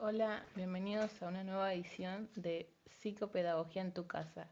[0.00, 4.46] Hola, bienvenidos a una nueva edición de Psicopedagogía en tu casa.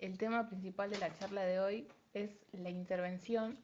[0.00, 3.56] El tema principal de la charla de hoy es la intervención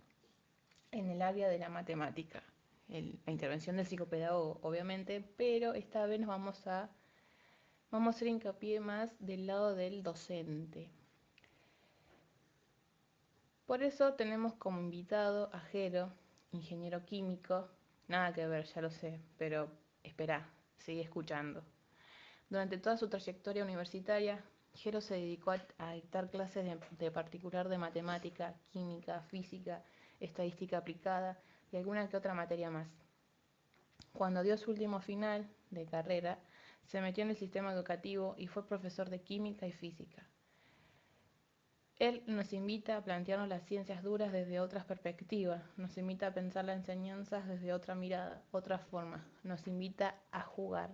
[0.93, 2.41] en el área de la matemática.
[2.87, 6.89] La intervención del psicopedagogo, obviamente, pero esta vez nos vamos a,
[7.91, 10.89] vamos a hacer hincapié más del lado del docente.
[13.66, 16.12] Por eso tenemos como invitado a Jero,
[16.53, 17.68] ingeniero químico.
[18.07, 19.68] Nada que ver, ya lo sé, pero
[20.05, 20.48] espera,
[20.79, 21.62] sigue escuchando.
[22.48, 24.44] Durante toda su trayectoria universitaria,
[24.75, 29.82] Jero se dedicó a, dictar clases de particular de matemática, química, física,
[30.20, 31.40] estadística aplicada
[31.72, 32.89] y alguna que otra materia más.
[34.12, 36.39] Cuando dio su último final de carrera,
[36.84, 40.27] se metió en el sistema educativo y fue profesor de química y física.
[41.98, 46.67] Él nos invita a plantearnos las ciencias duras desde otras perspectivas, nos invita a pensar
[46.67, 50.91] las enseñanzas desde otra mirada, otra forma, nos invita a jugar.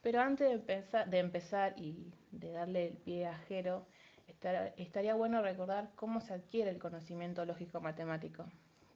[0.00, 3.84] Pero antes de empezar, y de darle el pie a Jero,
[4.26, 8.46] estar- estaría bueno recordar cómo se adquiere el conocimiento lógico-matemático,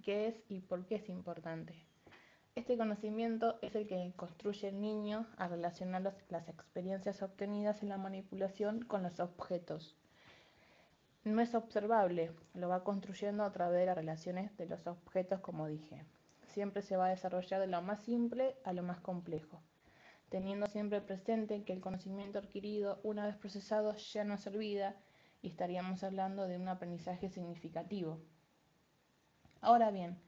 [0.03, 1.75] qué es y por qué es importante.
[2.55, 7.99] Este conocimiento es el que construye el niño a relacionar las experiencias obtenidas en la
[7.99, 9.99] manipulación con los objetos.
[11.25, 15.67] No es observable, lo va construyendo a través de las relaciones de los objetos, como
[15.67, 16.05] dije.
[16.49, 19.63] Siempre se va a desarrollar de lo más simple a lo más complejo,
[20.29, 24.97] teniendo siempre presente que el conocimiento adquirido, una vez procesado, ya no es vida
[25.41, 28.21] y estaríamos hablando de un aprendizaje significativo.
[29.63, 30.19] Ahora bien,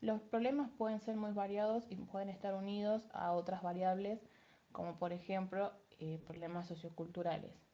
[0.00, 4.26] los problemas pueden ser muy variados y pueden estar unidos a otras variables,
[4.72, 7.65] como por ejemplo eh, problemas socioculturales.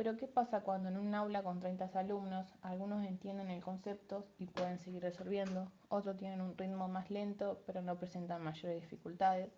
[0.00, 4.46] Pero ¿qué pasa cuando en un aula con 30 alumnos algunos entienden el concepto y
[4.46, 9.52] pueden seguir resolviendo, otros tienen un ritmo más lento pero no presentan mayores dificultades,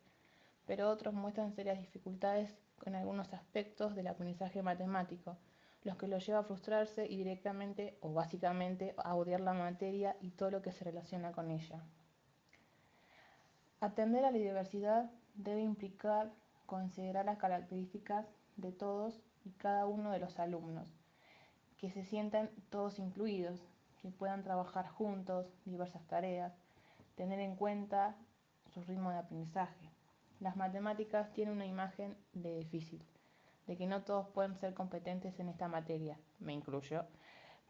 [0.66, 5.36] pero otros muestran serias dificultades en algunos aspectos del aprendizaje matemático,
[5.84, 10.30] los que los lleva a frustrarse y directamente o básicamente a odiar la materia y
[10.30, 11.84] todo lo que se relaciona con ella?
[13.78, 16.32] Atender a la diversidad debe implicar
[16.66, 18.26] considerar las características
[18.56, 20.88] de todos y cada uno de los alumnos,
[21.78, 23.60] que se sientan todos incluidos,
[24.00, 26.52] que puedan trabajar juntos diversas tareas,
[27.14, 28.16] tener en cuenta
[28.72, 29.90] su ritmo de aprendizaje.
[30.40, 33.02] Las matemáticas tienen una imagen de difícil,
[33.66, 37.04] de que no todos pueden ser competentes en esta materia, me incluyo,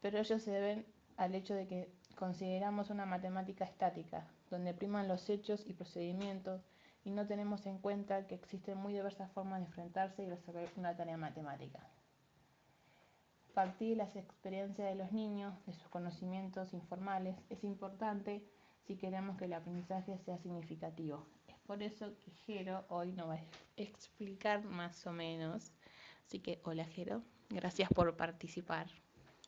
[0.01, 0.85] pero ellos se deben
[1.17, 6.61] al hecho de que consideramos una matemática estática, donde priman los hechos y procedimientos
[7.03, 10.95] y no tenemos en cuenta que existen muy diversas formas de enfrentarse y resolver una
[10.95, 11.79] tarea matemática.
[13.53, 18.43] Partir las experiencias de los niños, de sus conocimientos informales, es importante
[18.87, 21.27] si queremos que el aprendizaje sea significativo.
[21.47, 23.43] Es por eso que Jero hoy nos va a
[23.77, 25.71] explicar más o menos.
[26.25, 28.87] Así que, hola Jero, gracias por participar.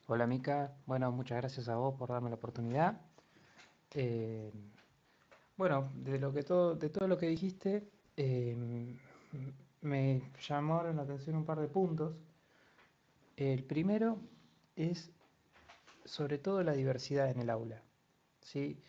[0.08, 3.02] Hola Mica, bueno, muchas gracias a vos por darme la oportunidad.
[3.96, 4.52] Eh,
[5.58, 8.56] bueno, de lo que todo, de todo lo que dijiste, eh,
[9.82, 12.16] me llamaron la atención un par de puntos.
[13.38, 14.20] El primero
[14.76, 15.12] es
[16.06, 17.82] sobre todo la diversidad en el aula.
[18.42, 18.82] ¿sí?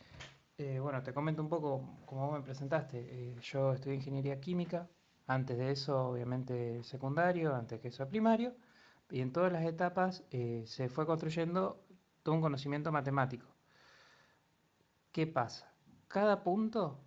[0.58, 2.98] Eh, bueno, te comento un poco vos me presentaste.
[2.98, 4.88] Eh, yo estudié ingeniería química,
[5.26, 8.54] antes de eso obviamente secundario, antes que eso primario,
[9.10, 11.84] y en todas las etapas eh, se fue construyendo
[12.22, 13.46] todo un conocimiento matemático.
[15.12, 15.72] ¿Qué pasa?
[16.08, 17.00] Cada punto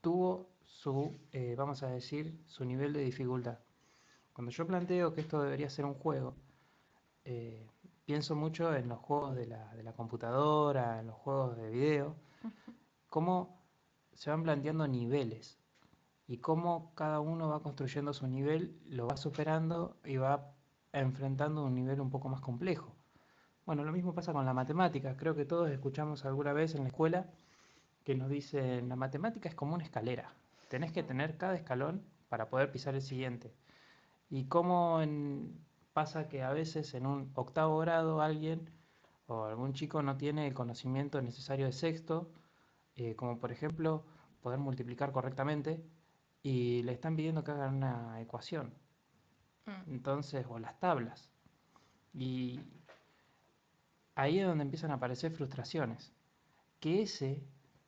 [0.00, 3.58] tuvo su, eh, vamos a decir, su nivel de dificultad.
[4.32, 6.36] Cuando yo planteo que esto debería ser un juego,
[7.24, 7.66] eh,
[8.04, 12.16] pienso mucho en los juegos de la, de la computadora, en los juegos de video,
[13.08, 13.62] cómo
[14.14, 15.58] se van planteando niveles
[16.28, 20.54] y cómo cada uno va construyendo su nivel, lo va superando y va
[20.92, 22.94] enfrentando un nivel un poco más complejo.
[23.64, 25.16] Bueno, lo mismo pasa con la matemática.
[25.16, 27.28] Creo que todos escuchamos alguna vez en la escuela
[28.06, 30.34] que nos dicen, la matemática es como una escalera.
[30.70, 33.54] Tenés que tener cada escalón para poder pisar el siguiente.
[34.30, 35.64] Y cómo en-
[35.94, 38.70] pasa que a veces en un octavo grado alguien
[39.28, 42.30] o algún chico no tiene el conocimiento necesario de sexto,
[42.96, 44.04] eh, como por ejemplo
[44.42, 45.84] poder multiplicar correctamente,
[46.42, 48.74] y le están pidiendo que hagan una ecuación.
[49.66, 51.30] Mm, Entonces, o las tablas.
[52.14, 52.60] Y
[54.16, 56.12] ahí es donde empiezan a aparecer frustraciones.
[56.80, 57.44] Que ese,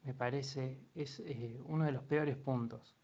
[0.09, 2.97] me parece, es eh, uno de los peores puntos,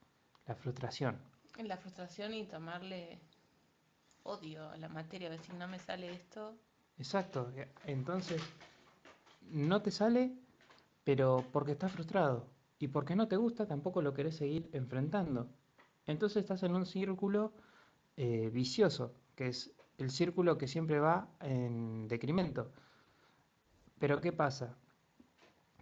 [0.47, 1.19] la frustración.
[1.62, 3.21] La frustración y tomarle
[4.23, 6.56] odio a la materia, a ver si no me sale esto.
[6.97, 7.53] Exacto.
[7.56, 8.41] e- Entonces,
[9.51, 10.33] no te sale,
[11.05, 12.47] pero porque estás frustrado.
[12.79, 15.51] Y porque no te gusta, tampoco lo querés seguir enfrentando.
[16.06, 17.53] Entonces estás en un círculo
[18.17, 22.73] eh, vicioso, que es el círculo que siempre va en decremento.
[23.99, 24.79] Pero ¿qué pasa?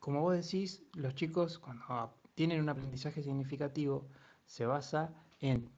[0.03, 4.09] Como vos decís, los chicos cuando tienen un aprendizaje significativo
[4.47, 5.71] se basa en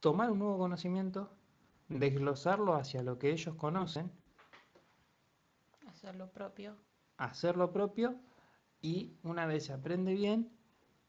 [0.00, 1.28] tomar un nuevo conocimiento,
[1.90, 4.10] desglosarlo hacia lo que ellos conocen,
[5.86, 6.74] hacer lo propio,
[7.18, 8.14] hacer lo propio
[8.80, 10.50] y una vez se aprende bien,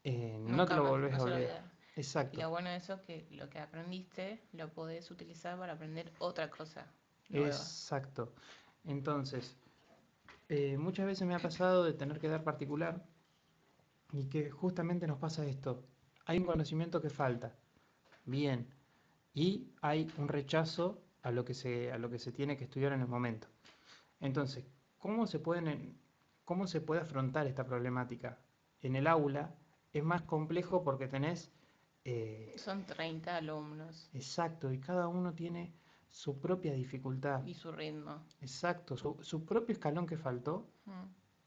[0.02, 1.72] eh, no te lo volvés a olvidar.
[1.96, 2.38] Exacto.
[2.38, 6.12] Y lo bueno de eso es que lo que aprendiste lo podés utilizar para aprender
[6.18, 6.84] otra cosa.
[7.30, 8.34] Exacto.
[8.84, 9.56] Entonces,
[10.48, 13.04] eh, muchas veces me ha pasado de tener que dar particular
[14.12, 15.84] y que justamente nos pasa esto.
[16.26, 17.56] Hay un conocimiento que falta.
[18.24, 18.68] Bien.
[19.34, 22.92] Y hay un rechazo a lo que se, a lo que se tiene que estudiar
[22.92, 23.48] en el momento.
[24.20, 24.64] Entonces,
[24.98, 25.98] ¿cómo se, pueden,
[26.44, 28.38] ¿cómo se puede afrontar esta problemática?
[28.80, 29.54] En el aula
[29.92, 31.50] es más complejo porque tenés...
[32.04, 34.10] Eh, Son 30 alumnos.
[34.12, 35.74] Exacto, y cada uno tiene
[36.14, 37.44] su propia dificultad.
[37.44, 38.22] Y su ritmo.
[38.40, 41.02] Exacto, su, propio escalón que faltó, mm.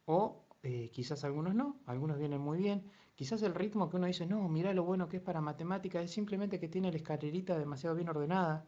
[0.08, 2.84] o eh, quizás algunos no, algunos vienen muy bien.
[3.16, 6.12] Quizás el ritmo que uno dice, no, mira lo bueno que es para matemática, es
[6.12, 8.68] simplemente que tiene la escalerita demasiado bien ordenada.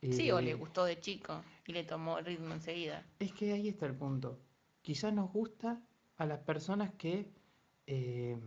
[0.00, 3.04] sí, o le eh, gustó de chico y le tomó el ritmo enseguida.
[3.18, 4.38] Es que ahí está el punto.
[4.80, 5.82] Quizás nos gusta
[6.18, 7.28] a las personas que...
[7.88, 8.38] Eh,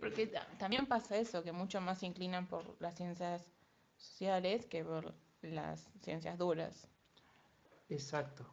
[0.00, 3.54] Porque también pasa eso, que mucho más se inclinan por las ciencias
[3.96, 6.88] sociales que por las ciencias duras.
[7.88, 8.46] Exacto.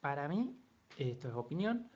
[0.00, 0.56] Para mí,
[0.98, 1.90] esto es opinión,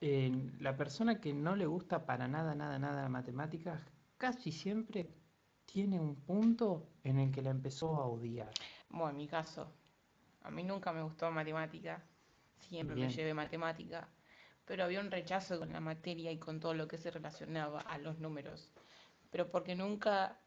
[0.00, 3.80] la persona que no le gusta para nada, nada, nada la matemáticas,
[4.16, 5.10] casi siempre
[5.66, 8.50] tiene un punto en el que la empezó a odiar.
[8.88, 9.70] Bueno, en mi caso,
[10.42, 12.02] a mí nunca me gustó matemática,
[12.58, 14.08] siempre me llevé matemática,
[14.64, 17.98] pero había un rechazo con la materia y con todo lo que se relacionaba a
[17.98, 18.72] los números.
[19.30, 20.40] Pero porque nunca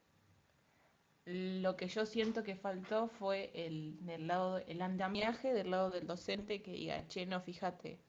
[1.26, 6.08] lo que yo siento que faltó fue el del lado el andamiaje del lado del
[6.08, 8.00] docente que diga, "Che, no, fíjate,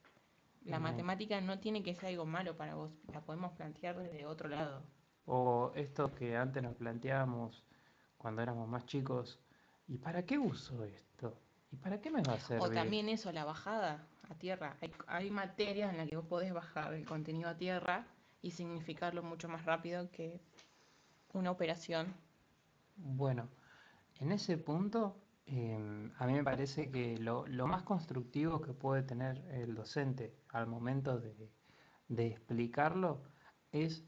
[0.65, 4.49] la matemática no tiene que ser algo malo para vos, la podemos plantear desde otro
[4.49, 4.83] lado."
[5.27, 7.65] O esto que antes nos planteábamos
[8.17, 9.41] cuando éramos más chicos,
[9.89, 11.39] ¿y para qué uso esto?
[11.71, 12.65] ¿Y para qué me va a servir?
[12.65, 14.77] O también eso, la bajada a tierra.
[14.81, 18.07] Hay, hay materias en las que vos podés bajar el contenido a tierra
[18.41, 20.41] y significarlo mucho más rápido que
[21.33, 22.15] una operación
[23.05, 23.49] bueno,
[24.21, 25.17] en ese punto,
[25.47, 30.67] em, a mí me parece que lo, más constructivo que puede tener el docente al
[30.67, 31.51] momento de,
[32.09, 33.23] explicarlo
[33.73, 34.05] es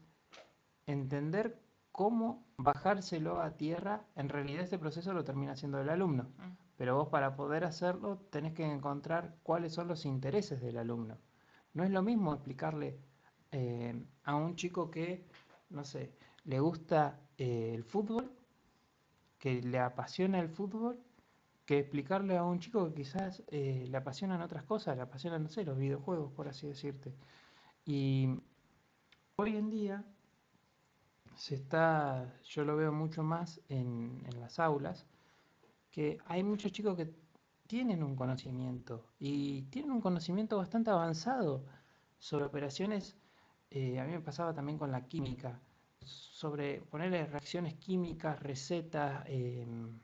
[0.85, 1.59] entender
[1.91, 4.05] cómo bajárselo a tierra.
[4.15, 6.51] En realidad ese proceso lo termina haciendo el alumno, mm.
[6.77, 11.17] pero vos para poder hacerlo tenés que encontrar cuáles son los intereses del alumno.
[11.73, 12.99] No es lo mismo explicarle
[13.51, 15.25] em, a un chico que,
[15.69, 16.13] no sé,
[16.45, 18.31] le gusta eh, el fútbol
[19.45, 20.97] que le apasiona el fútbol
[21.67, 25.49] que explicarle a un chico que quizás eh, le apasionan otras cosas, le apasionan, no
[25.49, 27.13] sé, los videojuegos, por así decirte.
[27.85, 28.39] Y
[29.35, 30.03] hoy en día
[31.35, 35.05] se está, yo lo veo mucho más en, las aulas,
[35.91, 37.13] que hay muchos chicos que
[37.67, 41.63] tienen un conocimiento y tienen un conocimiento bastante avanzado
[42.17, 43.15] sobre operaciones,
[43.69, 45.61] eh, a mí me pasaba también con la química,
[46.01, 49.23] sobre ponerle reacciones químicas, recetas.
[49.27, 49.99] Em,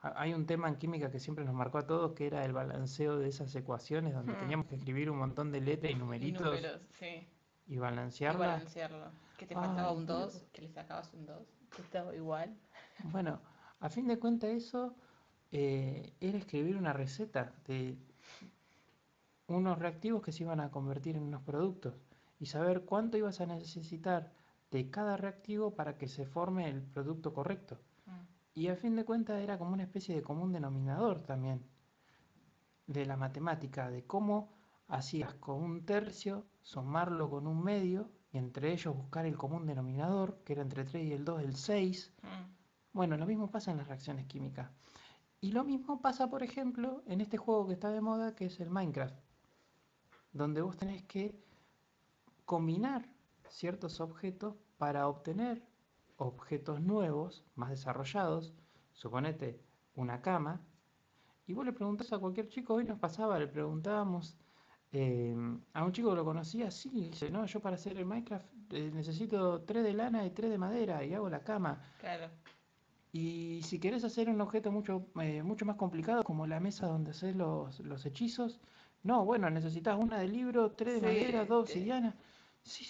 [0.00, 3.18] hay un tema en química que siempre nos marcó a todos, que era el balanceo
[3.18, 4.38] de esas ecuaciones, donde hmm.
[4.38, 6.40] teníamos que escribir un montón de letras y numeritos.
[6.40, 7.28] Y, números, sí.
[7.66, 9.10] y balancearlo.
[9.36, 12.56] Que te faltaba un 2, que le sacabas un 2, que estaba igual.
[13.04, 13.40] Bueno,
[13.80, 14.94] a fin de cuentas eso
[15.52, 17.96] eh, era escribir una receta de
[19.46, 21.94] unos reactivos que se iban a convertir en unos productos
[22.38, 24.32] y saber cuánto ibas a necesitar
[24.70, 27.78] de cada reactivo para que se forme el producto correcto.
[28.06, 28.10] Mm.
[28.54, 31.64] Y a fin de cuentas era como una especie de común denominador también
[32.86, 34.52] de la matemática, de cómo
[34.88, 40.42] hacías con un tercio, sumarlo con un medio, y entre ellos buscar el común denominador,
[40.44, 42.12] que era entre 3 y el 2, el 6.
[42.22, 42.26] Mm.
[42.92, 44.70] Bueno, lo mismo pasa en las reacciones químicas.
[45.40, 48.58] Y lo mismo pasa, por ejemplo, en este juego que está de moda, que es
[48.60, 49.14] el Minecraft,
[50.32, 51.38] donde vos tenés que
[52.44, 53.08] combinar
[53.50, 55.62] ciertos objetos para obtener
[56.16, 58.54] objetos nuevos, más desarrollados,
[58.92, 59.60] suponete
[59.94, 60.60] una cama,
[61.46, 64.36] y vos le preguntás a cualquier chico, hoy nos pasaba, le preguntábamos
[64.92, 65.34] eh,
[65.72, 68.90] a un chico que lo conocía, sí, dice, no, yo para hacer el Minecraft eh,
[68.92, 71.82] necesito tres de lana y tres de madera y hago la cama.
[72.00, 72.30] Claro.
[73.12, 77.12] Y si querés hacer un objeto mucho, eh, mucho más complicado, como la mesa donde
[77.12, 78.60] haces los, los hechizos,
[79.02, 82.16] no, bueno, necesitas una de libro, tres de madera, dos de obsidiana.
[82.62, 82.84] Sí,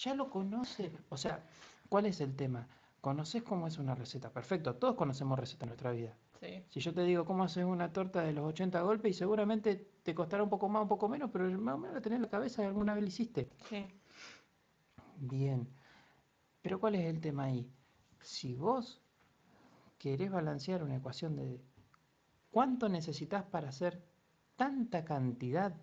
[0.00, 0.90] ya lo conoce.
[1.10, 1.44] O sea,
[1.88, 2.66] ¿cuál es el tema?
[3.00, 4.30] ¿Conoces cómo es una receta?
[4.30, 6.16] Perfecto, todos conocemos recetas en nuestra vida.
[6.40, 6.64] Sí.
[6.70, 10.14] Si yo te digo cómo haces una torta de los 80 golpes, y seguramente te
[10.14, 12.30] costará un poco más, un poco menos, pero más o menos la tenés en la
[12.30, 13.50] cabeza y alguna vez lo hiciste.
[13.68, 13.86] Sí.
[15.18, 15.68] Bien.
[16.62, 17.70] Pero ¿cuál es el tema ahí?
[18.20, 19.02] Si vos
[19.98, 21.60] querés balancear una ecuación de
[22.50, 24.02] cuánto necesitas para hacer
[24.56, 25.74] tanta cantidad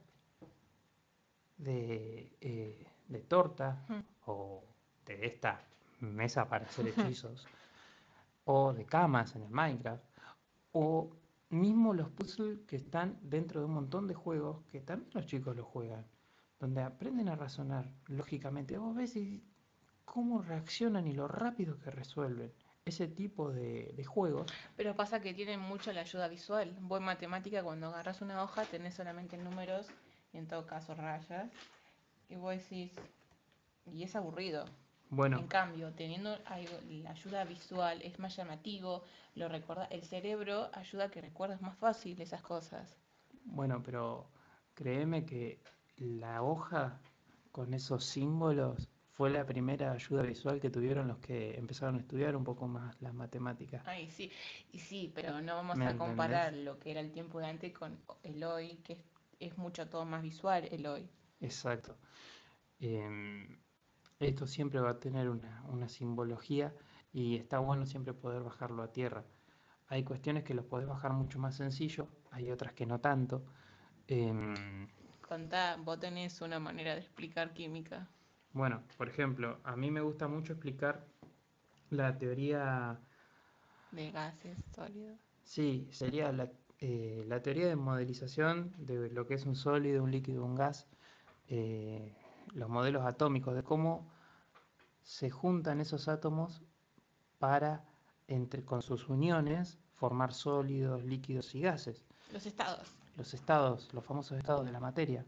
[1.57, 3.99] de, eh, de torta Mm.
[4.25, 4.63] o
[5.05, 5.61] de esta
[5.99, 7.47] mesa para hacer hechizos
[8.45, 10.03] o de camas en el Minecraft
[10.73, 11.09] o
[11.49, 15.55] mismo los puzzles que están dentro de un montón de juegos que también los chicos
[15.55, 16.05] los juegan
[16.59, 19.43] donde aprenden a razonar lógicamente vos ves y
[20.05, 22.51] cómo reaccionan y lo rápido que resuelven
[22.85, 26.73] ese tipo de, de juegos Pero pasa que tienen mucho la ayuda visual.
[26.79, 29.87] Vos en matemática cuando agarras una hoja tenés solamente números
[30.31, 31.49] y en todo caso rayas.
[32.29, 32.91] Y vos decís,
[33.85, 34.65] y es aburrido.
[35.09, 39.03] bueno En cambio, teniendo algo- la ayuda visual es más llamativo,
[39.35, 42.97] lo recuerda, el cerebro ayuda a que recuerdes más fácil esas cosas.
[43.45, 44.29] Bueno, pero
[44.75, 45.61] créeme que
[45.97, 47.01] la hoja
[47.51, 52.35] con esos símbolos fue la primera ayuda visual que tuvieron los que empezaron a estudiar
[52.35, 53.83] un poco más las matemáticas.
[53.85, 54.31] Ay, sí,
[54.71, 55.97] y sí, pero no vamos ¿Me a entendés?
[55.97, 58.99] comparar lo que era el tiempo de antes con el hoy, que es,
[59.39, 61.09] es mucho todo más visual el hoy.
[61.39, 61.97] Exacto.
[62.79, 63.59] Em,
[64.19, 66.75] esto siempre va a tener una, una simbología
[67.13, 69.25] y está bueno siempre poder bajarlo a tierra.
[69.87, 73.45] Hay cuestiones que los podés bajar mucho más sencillo, hay otras que no tanto.
[74.07, 74.87] Em,
[75.21, 78.09] Contá, vos tenés una manera de explicar química.
[78.51, 81.07] bueno, por ejemplo, a mí me gusta mucho explicar
[81.89, 83.01] la teoría
[83.91, 85.19] De gases sólidos.
[85.43, 90.11] Sí, sería la, eh, la teoría de modelización de lo que es un sólido, un
[90.11, 90.87] líquido, un gas,
[91.47, 92.15] eh,
[92.53, 94.07] los modelos atómicos, de cómo
[95.01, 96.61] se juntan esos átomos
[97.39, 97.85] para,
[98.27, 102.05] entre, con sus uniones, formar sólidos, líquidos y gases.
[102.31, 102.95] Los estados.
[103.15, 105.25] Los estados, los famosos estados de la materia.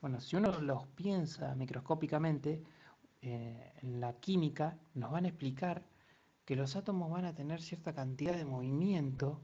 [0.00, 2.62] Bueno, si uno los piensa microscópicamente,
[3.20, 5.84] eh, en la química nos van a explicar
[6.44, 9.40] que los átomos van a tener cierta cantidad de movimiento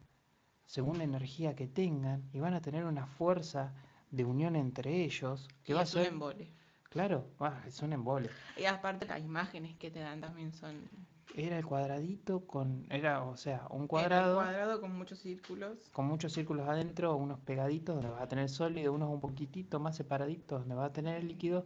[0.64, 3.72] según la energía que tengan y van a tener una fuerza
[4.10, 6.52] de unión entre ellos que y va a es un ser, embole.
[6.90, 8.36] claro, va, es un embole.
[8.56, 10.90] Y aparte las imágenes que te dan también son...
[11.34, 15.92] Era el cuadradito con, era, o sea, un Era un cuadrado cuadrado con muchos círculos.
[15.92, 19.96] con muchos círculos adentro, unos pegaditos donde va a tener sólido, unos un poquitito más
[19.96, 21.64] separaditos donde va a tener el líquido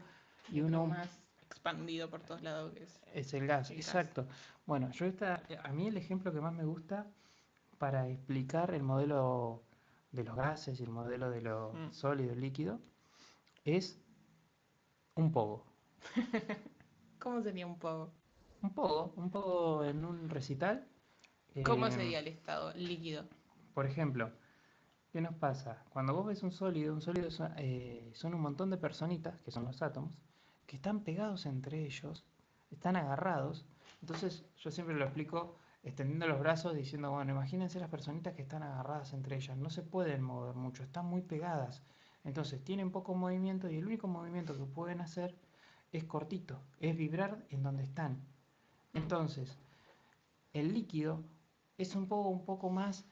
[0.49, 3.97] y otro uno más expandido por todos lados que es es el gas, el gas.
[3.97, 4.27] exacto.
[4.67, 7.07] Bueno, yo esta, a mí el ejemplo que más me gusta
[7.79, 9.65] para explicar el modelo
[10.13, 11.93] de los gases y el modelo de lo Mm.
[11.93, 12.79] sólido líquido
[13.65, 13.99] es
[15.15, 15.65] un pogo.
[17.19, 18.11] ¿Cómo sería un poco?
[18.63, 20.87] Un pogo, un pogo en un recital.
[21.65, 23.25] ¿Cómo em, sería el estado líquido?
[23.75, 24.31] Por ejemplo,
[25.13, 25.85] ¿qué nos pasa?
[25.91, 29.51] Cuando vos ves un sólido, un sólido son, eh, son un montón de personitas, que
[29.51, 30.19] son los átomos,
[30.67, 32.25] que están pegados entre ellos,
[32.71, 33.67] están agarrados.
[34.01, 38.63] Entonces yo siempre lo explico extendiendo los brazos diciendo, bueno, imagínense las personitas que están
[38.63, 41.83] agarradas entre ellas, no se pueden mover mucho, están muy pegadas.
[42.25, 45.37] Entonces tienen poco movimiento y el único movimiento que pueden hacer
[45.93, 48.23] es cortito, es vibrar en donde están.
[48.95, 49.59] Entonces,
[50.53, 51.25] el líquido
[51.79, 53.07] es un poco, un poco más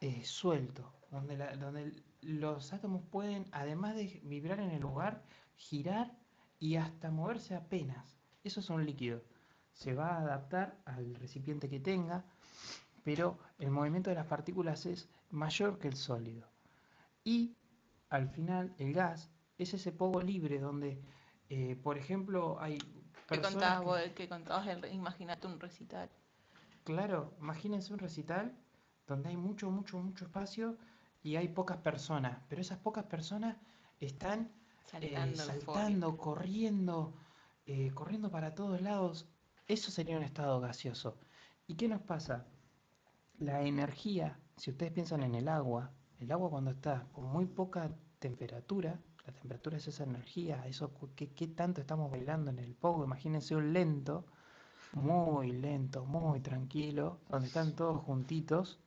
[0.00, 5.24] eh, suelto, donde, la- donde los átomos pueden, además de vibrar en el lugar,
[5.56, 6.18] girar
[6.58, 8.16] y hasta moverse apenas.
[8.44, 9.22] Eso es un líquido.
[9.80, 12.22] Se va a adaptar al recipiente que tenga,
[13.02, 16.46] pero el movimiento de las partículas es mayor que el sólido.
[17.24, 17.56] Y
[18.10, 21.00] al final el gas es ese poco libre donde,
[21.48, 22.76] eh, por ejemplo, hay
[23.26, 24.00] ¿Qué contabas que- vos?
[24.14, 24.66] ¿Qué contabas?
[24.66, 26.10] el re- Imagínate un recital.
[26.84, 28.54] Claro, imagínense un recital
[29.06, 30.76] donde hay mucho, mucho, mucho espacio
[31.22, 33.56] y hay pocas personas, pero esas pocas personas
[33.98, 34.52] están
[35.00, 37.14] eh, saltando, corriendo,
[37.64, 39.26] eh, corriendo para todos lados.
[39.70, 41.16] Eso sería un estado gaseoso.
[41.68, 42.44] ¿Y qué nos pasa?
[43.38, 47.88] La energía, si ustedes piensan en el agua, el agua cuando está con muy poca
[48.18, 53.54] temperatura, la temperatura es esa energía, eso que, tanto estamos bailando en el pogo, imagínense
[53.54, 54.26] un lento,
[54.94, 58.80] muy lento, muy tranquilo, donde están todos juntitos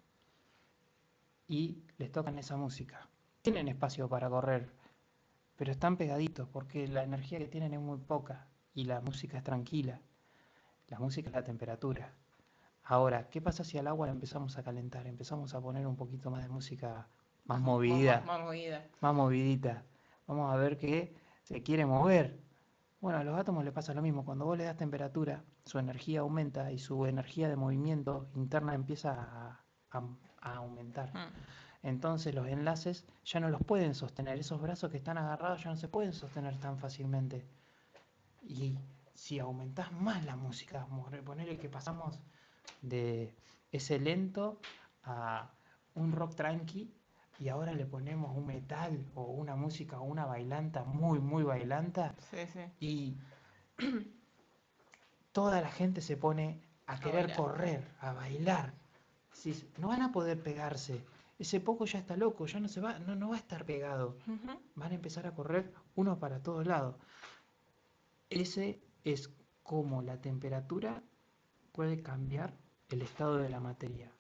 [1.48, 3.08] y les tocan esa música.
[3.42, 4.70] Tienen espacio para correr,
[5.56, 9.46] pero están pegaditos porque la energía que tienen es muy poca y la música es
[9.46, 10.02] tranquila.
[10.94, 12.14] La música es la temperatura.
[12.84, 15.08] Ahora, ¿qué pasa si al agua la empezamos a calentar?
[15.08, 17.08] Empezamos a poner un poquito más de música
[17.46, 18.86] más movida, Más, más movida.
[19.02, 19.84] más movidita.
[20.28, 22.40] Vamos a ver que se quiere mover.
[23.02, 24.24] Bueno, a los átomos le pasa lo mismo.
[24.24, 29.14] Cuando vos le das temperatura, su energía aumenta y su energía de movimiento interna empieza
[29.14, 29.66] a,
[29.98, 31.12] a- a aumentar.
[31.12, 31.88] Mm.
[31.88, 34.38] Entonces los enlaces ya no los pueden sostener.
[34.38, 37.48] Esos brazos que están agarrados ya no se pueden sostener tan fácilmente.
[38.44, 38.78] Y
[39.14, 40.88] si aumentás más la música,
[41.26, 42.20] ponerle que pasamos
[42.82, 43.34] de
[43.72, 44.60] ese lento
[45.04, 45.52] a
[45.96, 46.94] un rock tranqui
[47.40, 52.16] y ahora le ponemos un metal o una música o una bailanta muy, muy bailanta
[52.32, 52.60] Sí, sí.
[52.80, 53.18] y
[55.32, 58.74] toda la gente se pone a querer correr, a bailar.
[59.36, 61.02] Decís, no van a poder pegarse.
[61.40, 64.16] Ese poco ya está loco, ya no se va, no, no va a estar pegado.
[64.76, 66.96] Van a empezar a correr uno para todos lados.
[68.30, 69.30] Ese es
[69.64, 71.02] como la temperatura
[71.72, 72.54] puede cambiar
[72.90, 74.12] el estado de la materia.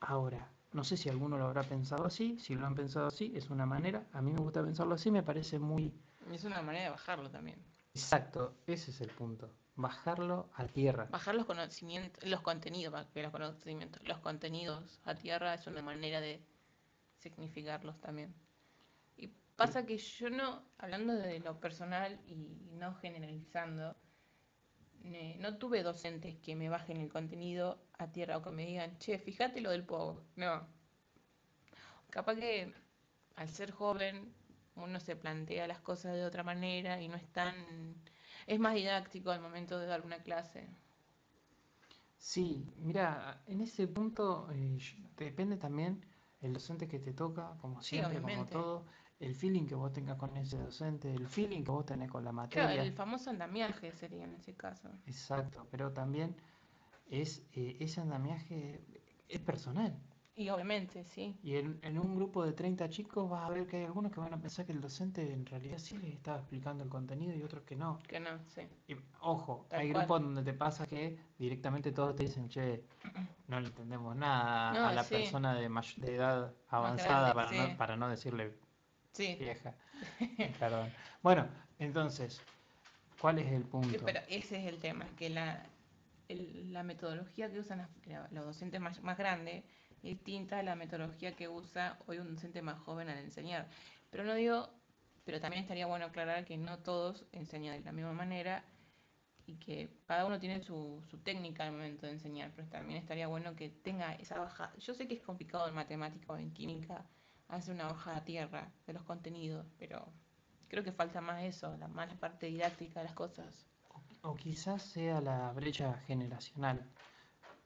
[0.00, 3.50] Ahora, no sé si alguno lo habrá pensado así, si lo han pensado así, es
[3.50, 4.06] una manera.
[4.12, 5.92] A mí me gusta pensarlo así, me parece muy
[6.32, 7.58] es una manera de bajarlo también.
[7.94, 8.54] exacto.
[8.66, 9.50] Ese es el punto.
[9.76, 11.06] Bajarlo a tierra.
[11.10, 16.20] Bajar los conocimientos, los contenidos, que los conocimientos, los contenidos a tierra es una manera
[16.20, 16.40] de
[17.18, 18.34] significarlos también.
[19.16, 24.03] Y pasa que yo no, hablando de lo personal y no generalizando, ne-
[25.38, 29.18] no tuve docentes que me bajen el contenido a tierra o que me digan, che,
[29.18, 30.22] fíjate lo del pogo.
[30.36, 30.66] No.
[32.10, 32.72] Capaz que
[33.36, 34.32] al ser joven
[34.76, 37.54] uno se plantea las cosas de otra manera y no es tan...
[38.46, 40.68] Es más didáctico al momento de dar una clase.
[42.18, 44.78] Sí, mira, en ese punto eh,
[45.16, 46.04] depende también
[46.40, 48.86] el docente que te toca, como Sí, siempre, como todo,
[49.20, 52.30] el feeling que vos tengas con ese docente, el feeling que vos tenés con la
[52.30, 52.82] Claro, materia.
[52.82, 54.88] el famoso andamiaje sería en ese caso.
[55.06, 56.36] Exacto, pero también
[57.06, 58.80] es eh, ese andamiaje
[59.28, 59.96] es personal.
[60.36, 61.36] Y obviamente, sí.
[61.44, 64.18] Y en, en un grupo de 30 chicos vas a ver que hay algunos que
[64.18, 67.42] van a pensar que el docente en realidad sí les estaba explicando el contenido y
[67.44, 68.00] otros que no.
[68.08, 68.62] Que no, sí.
[68.88, 70.06] Y, ojo, Tal hay cual.
[70.06, 72.82] grupos donde te pasa que directamente todos te dicen, che,
[73.46, 75.14] no le entendemos nada No, a la sí.
[75.14, 77.56] persona de, de edad avanzada para, sí.
[77.56, 78.58] no, para no decirle
[79.14, 79.38] Sí.
[79.38, 79.76] vieja.
[80.58, 80.92] Perdón.
[81.22, 81.48] Bueno,
[81.78, 82.42] entonces,
[83.18, 84.04] ¿cuál es el Sí, punto?
[84.04, 85.66] Pero ese es el tema, que la,
[86.28, 89.64] el- la metodología que usan las- los docentes más, más grandes
[89.96, 93.68] es distinta a la metodología que usa hoy un docente más joven al enseñar.
[94.10, 94.70] Pero no digo,
[95.24, 98.64] pero también estaría bueno aclarar que no todos enseñan de la misma manera
[99.46, 103.26] y que cada uno tiene su, su técnica al momento de enseñar, pero también estaría
[103.28, 104.72] bueno que tenga esa hoja.
[104.78, 107.06] Yo sé que es complicado en matemática o en química
[107.58, 110.06] hacer una hoja a tierra de los contenidos, pero
[110.68, 113.66] creo que falta más eso, la, más la parte didáctica de las cosas.
[114.22, 116.90] O quizás sea la brecha generacional.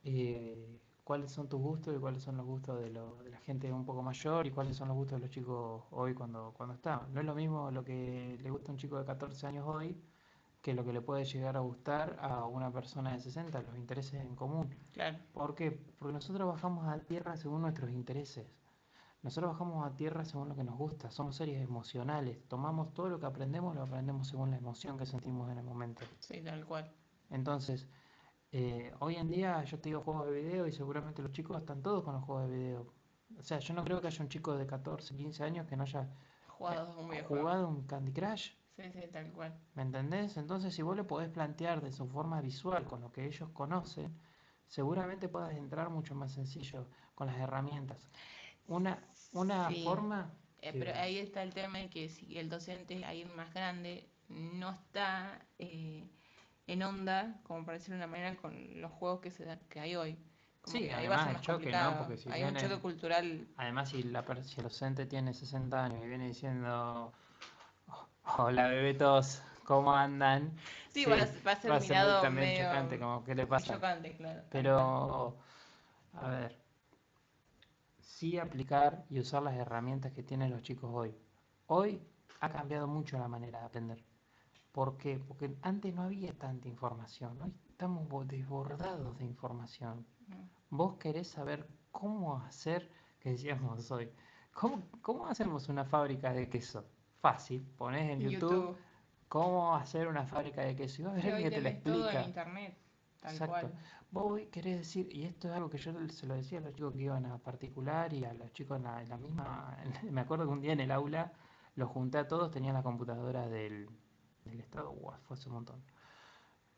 [0.05, 3.73] Eh, ¿cuáles son tus gustos y cuáles son los gustos de, lo- de la gente
[3.73, 7.13] un poco mayor y cuáles son los gustos de los chicos hoy cuando, cuando están?
[7.13, 10.01] No es lo mismo lo que le gusta a un chico de 14 años hoy
[10.63, 14.21] que lo que le puede llegar a gustar a una persona de 60, los intereses
[14.23, 14.75] en común.
[14.93, 15.19] Claro.
[15.33, 15.71] ¿Por qué?
[15.99, 18.47] Porque nosotros bajamos a tierra según nuestros intereses.
[19.23, 21.11] Nosotros bajamos a tierra según lo que nos gusta.
[21.11, 22.47] Somos seres emocionales.
[22.49, 26.05] Tomamos todo lo que aprendemos, lo aprendemos según la emoción que sentimos en el momento.
[26.21, 26.93] Sí, tal cual.
[27.31, 27.89] Entonces,
[28.53, 31.83] eh, hoy en día yo te digo juegos de video y seguramente los chicos están
[31.83, 32.93] todos con los juegos de video.
[33.39, 35.83] O sea, yo no creo que haya un chico de 14, 15 años que no
[35.83, 36.09] haya
[36.47, 37.43] Jugado un videojuego.
[37.43, 38.53] jugado un Candy Crush.
[38.77, 39.59] Sí, sí, tal cual.
[39.75, 40.37] ¿Me entendés?
[40.37, 44.17] Entonces, si vos le podés plantear de su forma visual con lo que ellos conocen,
[44.67, 48.09] seguramente puedas entrar mucho más sencillo con las herramientas.
[48.77, 48.93] Una,
[49.33, 49.83] una Sí.
[49.83, 50.25] forma
[50.61, 54.71] Eh, pero ahí está el tema de que si el docente ahí más grande no
[54.73, 56.11] está eh,
[56.67, 59.79] en onda, como para decirlo de una manera, con los juegos que se da- que
[59.81, 60.19] hay hoy.
[60.61, 61.77] Como Sí, va a además ser el más choque, ¿no?
[61.77, 61.99] complicado.
[61.99, 63.47] Porque si hay un choque cultural.
[63.57, 67.13] Además, si, la, per- si el docente tiene 60 años y viene diciendo,
[68.39, 70.57] hola bebetos, ¿cómo andan?
[70.89, 73.75] Sí, va a, va a ser mirado también medio chocante, como, ¿qué le pasa?
[73.75, 74.43] chocante, claro.
[74.51, 75.39] Pero,
[76.15, 76.59] a ver,
[78.19, 81.15] sí aplicar y usar las herramientas que tienen los chicos hoy.
[81.69, 82.03] Hoy
[82.41, 84.05] ha cambiado mucho la manera de aprender.
[84.73, 85.21] ¿Por qué?
[85.21, 87.41] Porque antes no había tanta información.
[87.41, 90.05] Hoy estamos bo- desbordados de información.
[90.27, 90.35] Mm.
[90.71, 94.11] Vos querés saber cómo hacer, que decíamos hoy,
[94.53, 96.85] ¿cómo, cómo hacemos una fábrica de queso?
[97.21, 98.77] Fácil, pones en YouTube,
[99.29, 102.01] cómo hacer una fábrica de queso y vas a ver que te tenés todo en
[102.01, 102.27] explica.
[102.27, 102.79] internet,
[103.21, 103.53] tal Exacto.
[103.53, 103.73] cual.
[104.11, 106.75] Vos hoy querés decir, y esto es algo que yo se lo decía a los
[106.75, 109.77] chicos que iban a particular y a los chicos en la, en la misma,
[110.11, 111.33] me acuerdo que un día en el aula
[111.75, 113.89] los junté a todos, tenían las computadoras del,
[114.45, 115.83] del Estado, guau, fue hace un montón.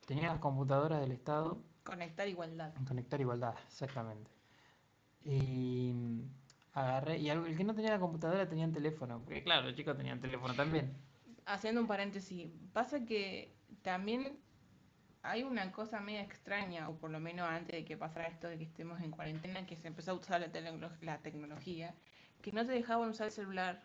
[0.06, 2.74] Tenían las computadoras del Estado Conectar igualdad.
[2.86, 4.30] Conectar Igualdad, exactamente.
[5.24, 6.22] Y mm,
[6.74, 10.20] agarré, y el que no tenía la computadora tenían teléfono, porque claro, los chicos tenían
[10.20, 10.96] teléfono también.
[11.46, 14.38] Haciendo un paréntesis, pasa que también
[15.22, 18.58] hay una cosa media extraña, o por lo menos antes de que pasara esto de
[18.58, 21.94] que estemos en cuarentena, que se empezó a usar la, la tecnología,
[22.42, 23.82] que no te dejaban usar el celular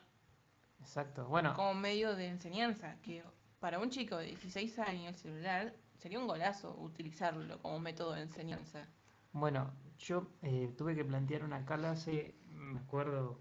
[0.80, 1.54] Exacto, bueno.
[1.54, 3.24] como medio de enseñanza, que
[3.60, 8.22] para un chico de 16 años el celular sería un golazo utilizarlo como método de
[8.22, 8.88] enseñanza.
[9.34, 13.40] Bueno, yo eh, tuve que plantear una clase, me acuerdo,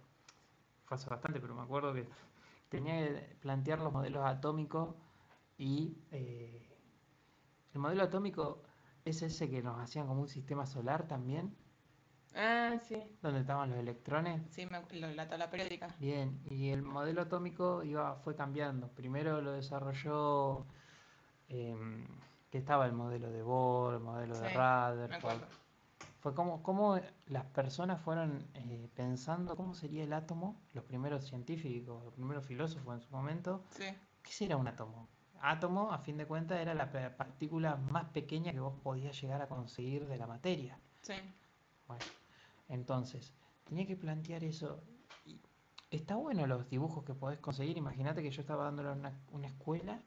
[0.84, 2.08] fue hace bastante, pero me acuerdo que
[2.68, 4.96] tenía que plantear los modelos atómicos
[5.58, 6.73] y eh,
[7.74, 8.62] el modelo atómico
[9.04, 11.54] es ese que nos hacían como un sistema solar también.
[12.36, 13.02] Ah, sí.
[13.22, 14.42] Donde estaban los electrones.
[14.50, 15.88] Sí, la tabla periódica.
[15.98, 18.88] Bien, y el modelo atómico iba, fue cambiando.
[18.88, 20.66] Primero lo desarrolló,
[21.48, 22.06] em,
[22.50, 25.42] que estaba el modelo de Bohr, el modelo de Rutherford.
[26.20, 32.02] Fue como, como las personas fueron eh, pensando cómo sería el átomo, los primeros científicos,
[32.02, 33.62] los primeros filósofos en su momento.
[33.70, 33.84] Sí.
[34.22, 35.08] ¿Qué sería un átomo?
[35.46, 39.46] Átomo, a fin de cuentas, era la partícula más pequeña que vos podías llegar a
[39.48, 40.78] conseguir de la materia.
[41.02, 41.14] Sí.
[41.86, 42.04] Bueno,
[42.70, 44.82] entonces, tenía que plantear eso.
[45.90, 47.76] está bueno los dibujos que podés conseguir.
[47.76, 50.00] Imagínate que yo estaba dándole una, una escuela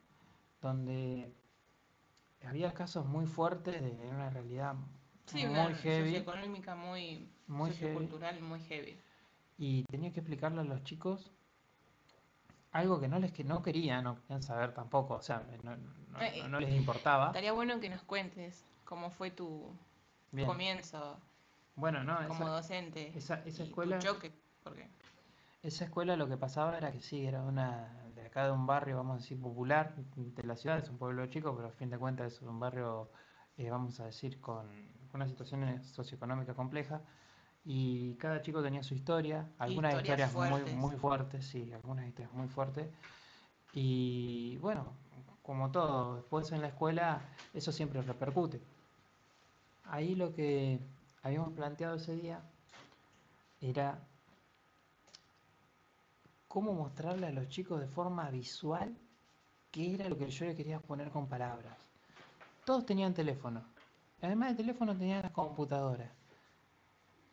[0.61, 1.31] donde
[2.43, 4.75] había casos muy fuertes de una realidad
[5.25, 6.15] Sí, muy una heavy.
[6.15, 8.97] socioeconómica muy, muy sociocultural muy heavy.
[9.59, 11.31] Y tenía que explicarle a los chicos
[12.77, 15.73] algo que no les que no querían, no querían saber tampoco, o sea, no,
[16.21, 17.27] eh, eh, les importaba.
[17.27, 19.75] Estaría bueno que nos cuentes cómo fue tu
[20.45, 21.19] comienzo
[21.77, 23.11] bueno, no, como docente.
[23.15, 23.99] Esa, esa escuela...
[23.99, 24.89] choque, porque...
[25.61, 28.97] Esa escuela lo que pasaba era que sí, era una de acá de un barrio,
[28.97, 31.99] vamos a decir, popular de la ciudad, es un pueblo chico, pero a fin de
[31.99, 33.11] cuentas es un barrio,
[33.57, 34.67] eh, vamos a decir, con
[35.13, 37.01] una situación socioeconómica compleja
[37.69, 42.47] y cada chico tenía su historia, algunas historias, muy, muy fuertes, sí, algunas historias muy
[42.47, 42.87] fuertes.
[43.73, 44.93] Y bueno,
[45.43, 47.19] como todo, después en la escuela
[47.53, 48.61] eso siempre repercute.
[49.83, 50.79] Ahí lo que
[51.23, 52.39] habíamos planteado ese día
[53.59, 53.99] era
[56.47, 58.95] cómo mostrarle a los chicos de forma visual
[59.71, 61.75] qué era lo que yo le quería poner con palabras.
[62.63, 63.61] Todos tenían teléfono,
[64.21, 66.16] Además del teléfono tenían las computadoras.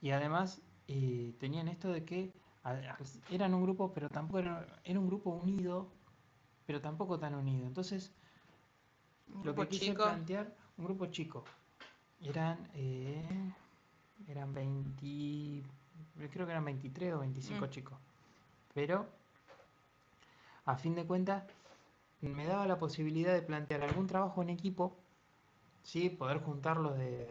[0.04, 2.30] Y además eh, tenían esto de que
[3.30, 5.88] eran un grupo, pero tampoco era, un grupo unido,
[6.66, 7.66] pero tampoco tan unido.
[7.66, 8.12] Entonces,
[9.42, 11.42] lo que quise plantear, un grupo chico.
[12.20, 13.50] Eran, eh,
[14.28, 15.62] eran 20,
[16.30, 17.70] creo que eran 23 o 25 mm.
[17.70, 17.98] chicos.
[18.74, 19.06] Pero,
[20.66, 21.44] a fin de cuentas,
[22.20, 24.98] me daba la posibilidad de plantear algún trabajo en equipo
[25.82, 26.10] ¿sí?
[26.10, 27.26] poder juntarlos de,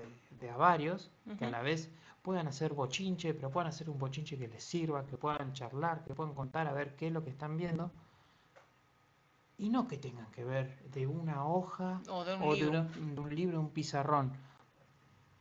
[0.52, 1.92] a varios, que a la vez
[2.24, 6.16] puedan hacer bochinche, pero puedan hacer un bochinche que les sirva, que puedan charlar, que
[6.16, 7.92] puedan contar a ver qué es lo que están viendo.
[9.58, 12.84] Y no que tengan que ver de una hoja o de un, libro.
[12.84, 14.32] De un, libro, un pizarrón.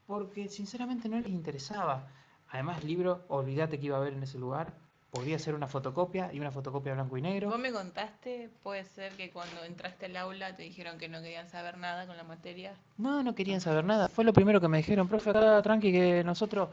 [0.07, 2.09] Porque sinceramente no les interesaba.
[2.51, 4.75] Además, libro, olvídate que iba a haber en ese lugar
[5.13, 7.51] podría ser una fotocopia y una fotocopia blanco y negro.
[7.51, 11.51] Vos me contaste, puede ser que cuando entraste al aula te dijeron que no querían
[11.51, 12.75] saber nada con la materia.
[12.97, 14.09] No, no querían saber nada.
[14.09, 16.71] Fue lo primero que me dijeron, profe, acá tranqui que nosotros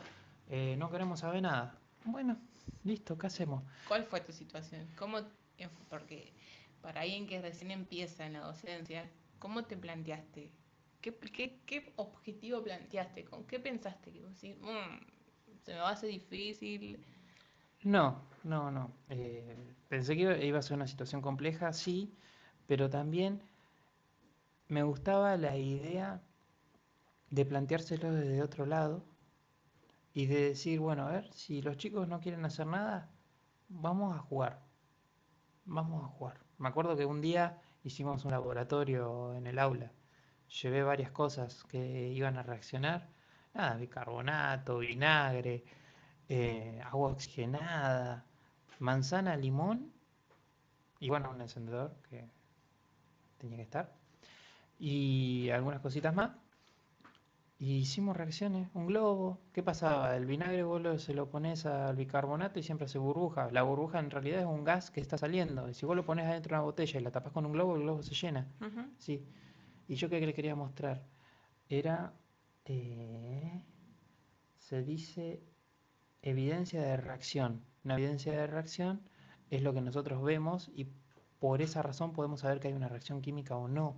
[0.50, 1.76] eh, no queremos saber nada.
[2.06, 2.38] Bueno,
[2.86, 3.62] listo, ¿qué hacemos?
[3.90, 4.88] ¿Cuál fue tu situación?
[4.98, 5.20] ¿Cómo,
[5.90, 6.32] porque
[6.82, 9.06] para alguien que recién empieza en la docencia,
[9.40, 10.50] ¿cómo te planteaste?
[11.02, 11.14] ¿Qué,
[11.66, 13.26] qué, objetivo planteaste?
[13.26, 14.14] ¿Con qué pensaste?
[14.14, 17.06] Que mm, se me va a hacer difícil
[17.84, 18.92] no, no, no.
[19.10, 22.14] Eh, pensé que iba a ser una situación compleja, sí,
[22.68, 23.42] pero también
[24.68, 26.22] me gustaba la idea
[27.30, 29.04] de planteárselo desde otro lado
[30.14, 33.10] y de decir, bueno, a ver, si los chicos no quieren hacer nada,
[33.70, 34.62] vamos a jugar.
[35.66, 36.40] Vamos a jugar.
[36.58, 39.92] Me acuerdo que un día hicimos un laboratorio en el aula.
[40.62, 43.10] Llevé varias cosas que iban a reaccionar.
[43.54, 45.64] Nada, bicarbonato, vinagre,
[46.30, 48.26] eh, agua oxigenada,
[48.80, 49.92] manzana, limón
[51.00, 52.26] y bueno, un encendedor que
[53.40, 54.00] tenía que estar
[54.80, 56.32] y algunas cositas más.
[57.62, 59.42] Y hicimos reacciones, un globo.
[59.52, 60.16] ¿Qué pasaba?
[60.16, 63.52] El vinagre vos se lo pones al bicarbonato y siempre hace burbuja.
[63.52, 65.68] La burbuja en realidad es un gas que está saliendo.
[65.68, 67.76] Y si vos lo pones adentro de una botella y la tapas con un globo,
[67.76, 68.48] el globo se llena.
[68.98, 69.26] Sí.
[69.90, 71.04] Y yo qué le quería mostrar
[71.68, 72.14] era,
[72.66, 73.62] eh,
[74.58, 75.44] se dice
[76.22, 77.64] evidencia de reacción.
[77.84, 79.02] Una evidencia de reacción
[79.50, 80.88] es lo que nosotros vemos y
[81.40, 83.98] por esa razón podemos saber que hay una reacción química o no.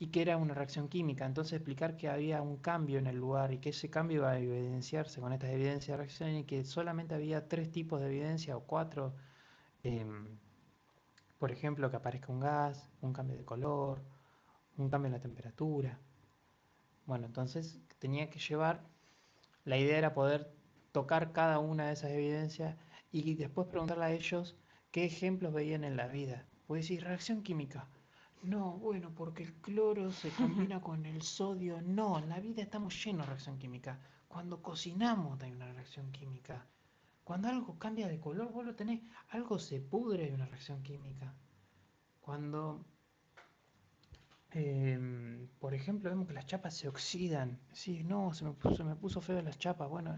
[0.00, 1.24] Y que era una reacción química.
[1.26, 4.38] Entonces explicar que había un cambio en el lugar y que ese cambio iba a
[4.38, 8.60] evidenciarse con estas evidencias de reacción y que solamente había tres tipos de evidencia o
[8.64, 9.14] cuatro.
[9.82, 10.38] Em,
[11.38, 14.02] por ejemplo, que aparezca un gas, un cambio de color,
[14.76, 15.98] un cambio en la temperatura.
[17.06, 18.82] Bueno, entonces tenía que llevar,
[19.64, 20.52] la idea era poder
[20.92, 22.76] tocar cada una de esas evidencias
[23.10, 24.56] y después preguntarle a ellos
[24.90, 26.46] qué ejemplos veían en la vida.
[26.66, 27.88] Puede decir, reacción química.
[28.42, 31.80] No, bueno, porque el cloro se combina con el sodio.
[31.82, 34.00] No, en la vida estamos llenos de reacción química.
[34.28, 36.66] Cuando cocinamos hay una reacción química.
[37.24, 41.34] Cuando algo cambia de color, vos lo tenés, algo se pudre, hay una reacción química.
[42.20, 42.84] Cuando,
[44.50, 47.58] em, por ejemplo, vemos que las chapas se oxidan.
[47.72, 49.88] Sí, no, se me puso, me puso feo las chapas.
[49.90, 50.16] Bueno,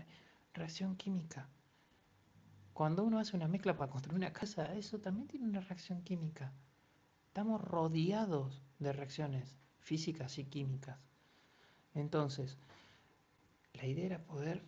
[0.54, 1.48] reacción química.
[2.72, 6.52] Cuando uno hace una mezcla para construir una casa, eso también tiene una reacción química.
[7.26, 11.06] Estamos rodeados de reacciones físicas y químicas.
[11.94, 12.58] Entonces,
[13.74, 14.62] la idea era poder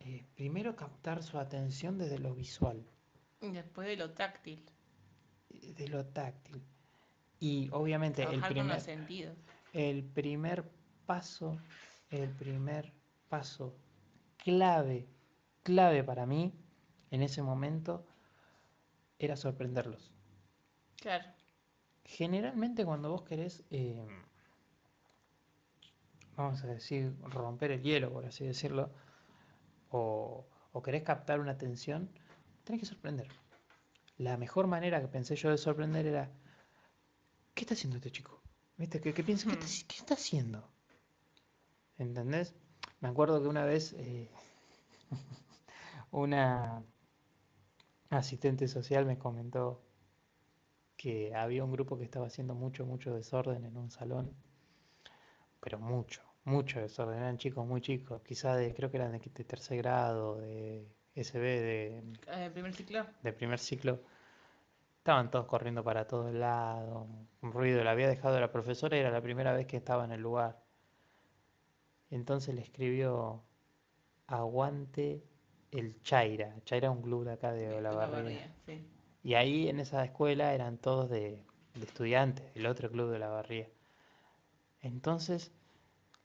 [0.00, 2.84] eh, primero captar su atención desde lo visual.
[3.40, 4.64] Y después de lo táctil.
[5.48, 6.62] De lo táctil.
[7.40, 9.36] Y obviamente el primer, sentidos.
[9.72, 10.64] el primer
[11.06, 11.58] paso,
[12.10, 12.92] el primer
[13.28, 13.74] paso
[14.42, 15.08] clave,
[15.62, 16.52] clave para mí
[17.10, 18.04] en ese momento
[19.18, 20.12] era sorprenderlos.
[20.96, 21.24] Claro.
[22.04, 24.04] Generalmente cuando vos querés, eh,
[26.36, 28.90] vamos a decir, romper el hielo, por así decirlo,
[29.90, 30.46] o,
[30.82, 32.10] querés captar una atención,
[32.64, 33.28] tenés que sorprender.
[34.18, 36.30] La mejor manera que pensé yo de sorprender era,
[37.54, 38.42] ¿qué está haciendo este chico?
[38.76, 39.00] ¿Viste?
[39.00, 39.46] ¿Qué, qué piensa?
[39.46, 39.86] ¿Qué, está, hmm.
[39.86, 40.68] ¿Qué, está, haciendo?
[41.98, 42.54] ¿Entendés?
[43.02, 44.30] Me acuerdo que una vez eh,
[46.12, 46.84] una
[48.10, 49.82] asistente social me comentó
[50.96, 54.32] que había un grupo que estaba haciendo mucho, mucho desorden en un salón,
[55.58, 59.78] pero mucho, mucho desorden, eran chicos muy chicos, quizás de, creo que eran de, tercer
[59.78, 60.86] grado, de
[61.16, 63.04] SB, de, eh, primer ciclo.
[63.20, 64.00] De primer ciclo.
[64.98, 67.08] Estaban todos corriendo para todos lados,
[67.40, 70.12] un ruido, le había dejado la profesora y era la primera vez que estaba en
[70.12, 70.62] el lugar.
[72.12, 73.42] Entonces le escribió,
[74.26, 75.24] aguante
[75.70, 76.54] el Chaira.
[76.64, 78.54] Chaira es un club de acá de Olavarría.
[78.66, 78.86] Sí.
[79.22, 81.42] Y ahí en esa escuela eran todos de,
[81.74, 83.68] de estudiantes, el otro club de Olavarría.
[84.82, 85.52] Entonces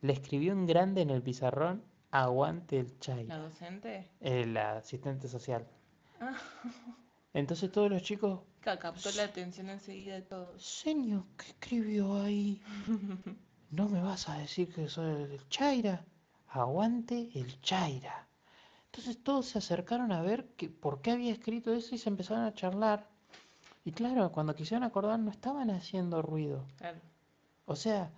[0.01, 3.25] le escribió en grande en el pizarrón, aguante el chai.
[3.25, 4.11] ¿La docente?
[4.19, 5.65] El asistente social.
[6.19, 6.37] Ah.
[7.33, 8.41] Entonces todos los chicos...
[8.59, 10.61] Captó la atención enseguida de todos.
[10.61, 12.61] Señor, ¿qué escribió ahí?
[13.69, 16.05] ¿No me vas a decir que soy el Chaira?
[16.47, 18.27] Aguante el Chaira.
[18.85, 22.45] Entonces todos se acercaron a ver que, por qué había escrito eso y se empezaron
[22.45, 23.09] a charlar.
[23.83, 26.65] Y claro, cuando quisieron acordar no estaban haciendo ruido.
[26.77, 26.99] Claro.
[27.65, 28.09] O sea,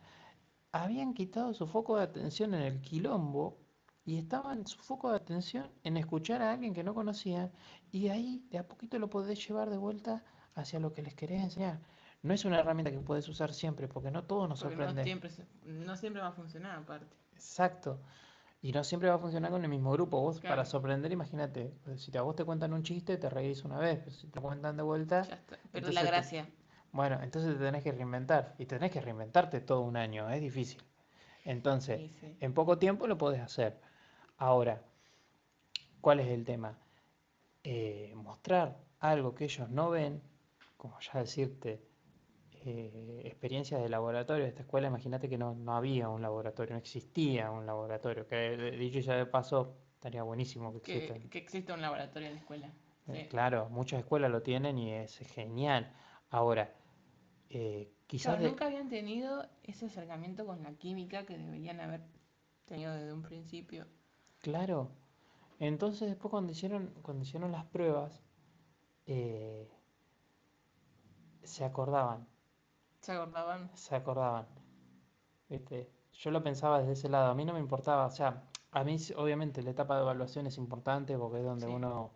[0.71, 3.57] habían quitado su foco de atención en el quilombo
[4.05, 7.51] y estaban su foco de atención en escuchar a alguien que no conocían
[7.91, 11.43] y ahí de a poquito lo podés llevar de vuelta hacia lo que les querés
[11.43, 11.79] enseñar.
[12.21, 14.93] No es una herramienta que puedes usar siempre porque no todo nos sorprende.
[14.93, 15.29] No siempre,
[15.65, 17.15] no siempre va a funcionar aparte.
[17.33, 17.99] Exacto.
[18.61, 20.19] Y no siempre va a funcionar con el mismo grupo.
[20.19, 23.99] Vos para sorprender, imagínate, si a vos te cuentan un chiste, te reís una vez,
[23.99, 25.25] pero si te cuentan de vuelta...
[25.71, 26.49] Pero la gracia.
[26.91, 30.83] Bueno, entonces te tenés que reinventar y tenés que reinventarte todo un año, es difícil.
[31.45, 33.79] Entonces, en poco tiempo lo podés hacer.
[34.37, 34.81] Ahora,
[36.01, 36.77] ¿cuál es el tema?
[37.63, 40.21] Eh, mostrar algo que ellos no ven,
[40.77, 41.81] como ya decirte,
[42.65, 47.51] eh, experiencias de laboratorio de esta escuela, imagínate que no, había un laboratorio, no existía
[47.51, 51.29] un laboratorio, que dicho ya de paso, estaría buenísimo que exista.
[51.29, 52.73] Que, exista un laboratorio en la escuela.
[53.07, 55.91] Eh, claro, muchas escuelas lo tienen y es genial.
[56.29, 56.75] Ahora,
[57.49, 58.39] eh, quizás...
[58.39, 62.01] nunca habían tenido ese acercamiento con la química que deberían haber
[62.65, 63.87] tenido desde un principio.
[64.41, 64.91] Claro.
[65.59, 68.21] Entonces después cuando hicieron, cuando hicieron las pruebas,
[69.05, 69.67] eh,
[71.43, 72.27] se acordaban.
[73.01, 73.69] ¿Se acordaban?
[73.75, 74.47] Se acordaban.
[75.49, 75.89] ¿Viste?
[76.13, 77.31] Yo lo pensaba desde ese lado.
[77.31, 80.57] A mí no me importaba, o sea, a mí obviamente la etapa de evaluación es
[80.57, 82.11] importante porque es donde uno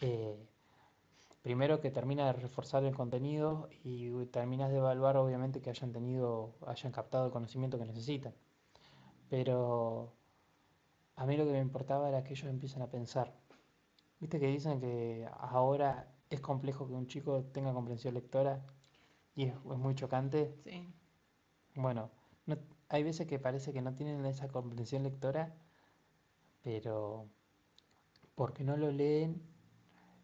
[0.00, 0.48] eh,
[1.42, 6.54] primero que termina de reforzar el contenido y terminas de evaluar obviamente que hayan tenido,
[6.66, 8.34] hayan captado el conocimiento que necesitan.
[9.28, 10.12] Pero
[11.16, 13.32] a mí lo que me importaba era que ellos empiecen a pensar.
[14.20, 18.64] Viste que dicen que ahora es complejo que un chico tenga comprensión lectora
[19.40, 20.54] y es, muy chocante.
[20.64, 20.86] Sí.
[21.74, 22.10] Bueno,
[22.88, 25.54] hay veces que parece que no tienen esa comprensión lectora,
[26.62, 27.26] pero
[28.34, 29.42] porque no lo leen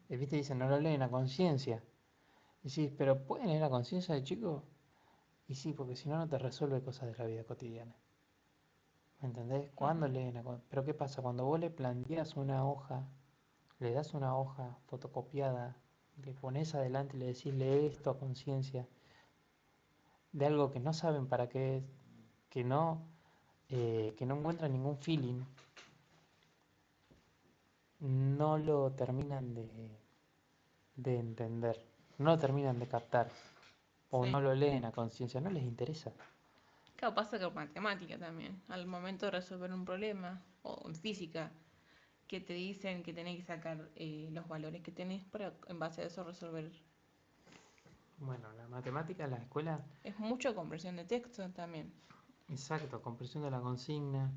[0.09, 0.35] ¿viste?
[0.37, 1.83] Dicen, no lo leen a conciencia.
[2.63, 4.63] Decís, pero ¿pueden leer a conciencia de chico?
[5.47, 7.95] Y sí, porque si no, no te resuelve cosas de la vida cotidiana.
[9.21, 9.71] ¿Me entendés?
[9.73, 11.21] ¿Cuándo leen a Pero ¿qué pasa?
[11.21, 13.07] Cuando vos le planteas una hoja,
[13.79, 15.77] le das una hoja fotocopiada,
[16.23, 18.87] le pones adelante y le decís, lee esto a conciencia,
[20.37, 21.83] de algo que no saben para qué es,
[22.51, 23.01] que no,
[23.69, 25.41] eh, que no encuentran ningún feeling,
[27.99, 29.67] no lo terminan de,
[30.95, 31.83] de entender,
[32.19, 33.31] no lo terminan de captar,
[34.11, 34.31] o Sí.
[34.31, 36.11] no lo leen a conciencia, no les interesa.
[36.95, 38.61] Claro, pasa con matemática también.
[38.69, 41.51] Al momento de resolver un problema, o en física,
[42.27, 46.01] que te dicen que tenés que sacar eh, los valores que tenés para en base
[46.01, 46.71] a eso resolver.
[48.17, 51.93] Bueno, la matemática en la escuela, Es mucho comprensión de texto también.
[52.49, 54.31] exacto, comprensión de la consigna,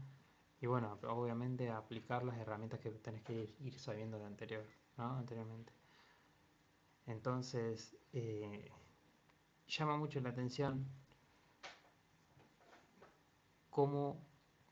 [0.61, 4.65] y bueno, obviamente aplicar las herramientas que tenés que ir, ir sabiendo de anterior,
[4.99, 5.17] ¿no?
[5.17, 5.73] Anteriormente.
[7.07, 8.71] Entonces, eh,
[9.67, 10.87] llama mucho la atención
[13.71, 14.21] cómo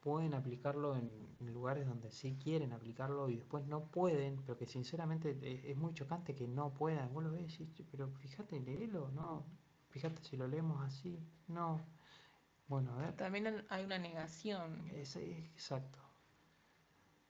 [0.09, 4.66] pueden aplicarlo en, en lugares donde sí quieren aplicarlo y después no pueden, pero que
[4.66, 7.12] sinceramente es, es muy chocante que no puedan.
[7.12, 9.44] Vos lo ves y decís, "Che, pero fíjate, léelo, no,
[9.90, 11.18] fíjate si lo leemos así,
[11.49, 11.79] no.
[12.68, 14.88] Bueno, a ver, También hay una negación.
[14.94, 15.99] es, es exacto.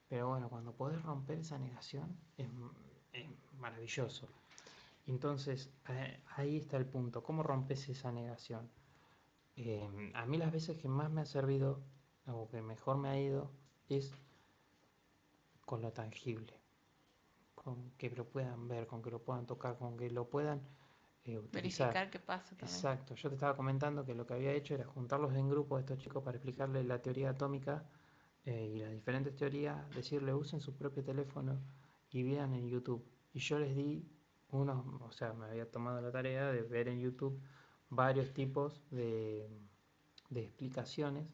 [0.08, 2.48] Pero bueno, cuando podés romper esa negación es,
[3.58, 4.28] maravilloso.
[5.06, 7.24] Entonces, eh, ahí está el punto.
[7.24, 8.70] ¿Cómo rompes esa negación?
[9.56, 11.80] Eh, a mí las veces que más me ha servido,
[12.28, 13.50] o que mejor me ha ido,
[13.88, 14.12] es
[15.64, 16.54] con lo tangible.
[17.54, 20.60] Con que lo puedan ver, con que lo puedan tocar, con que lo puedan
[21.24, 21.88] eh, utilizar.
[21.88, 22.68] Verificar qué pasa también.
[22.68, 25.80] Exacto, yo te estaba comentando que lo que había hecho era juntarlos en grupo a
[25.80, 27.84] estos chicos para explicarles la teoría atómica
[28.44, 31.60] eh, y las diferentes teorías, decirle usen su propio teléfono
[32.10, 33.04] y vean en YouTube.
[33.34, 34.08] Y yo les di
[34.50, 37.38] unos, o sea, me había tomado la tarea de ver en YouTube
[37.90, 39.50] varios tipos de,
[40.30, 41.26] de explicaciones.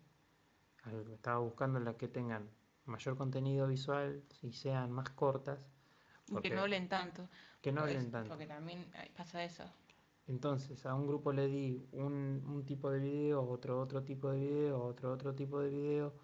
[1.12, 2.48] Estaba buscando las que tengan
[2.86, 5.58] mayor contenido visual y sean más cortas.
[6.30, 7.28] Porque- que no hablen tanto.
[7.60, 8.28] que no Pues, hablen tanto.
[8.28, 9.64] Porque también ay, pasa eso.
[10.26, 14.40] Entonces, a un grupo le di un, un tipo de video, otro otro tipo de
[14.40, 16.14] video, otro otro tipo de video,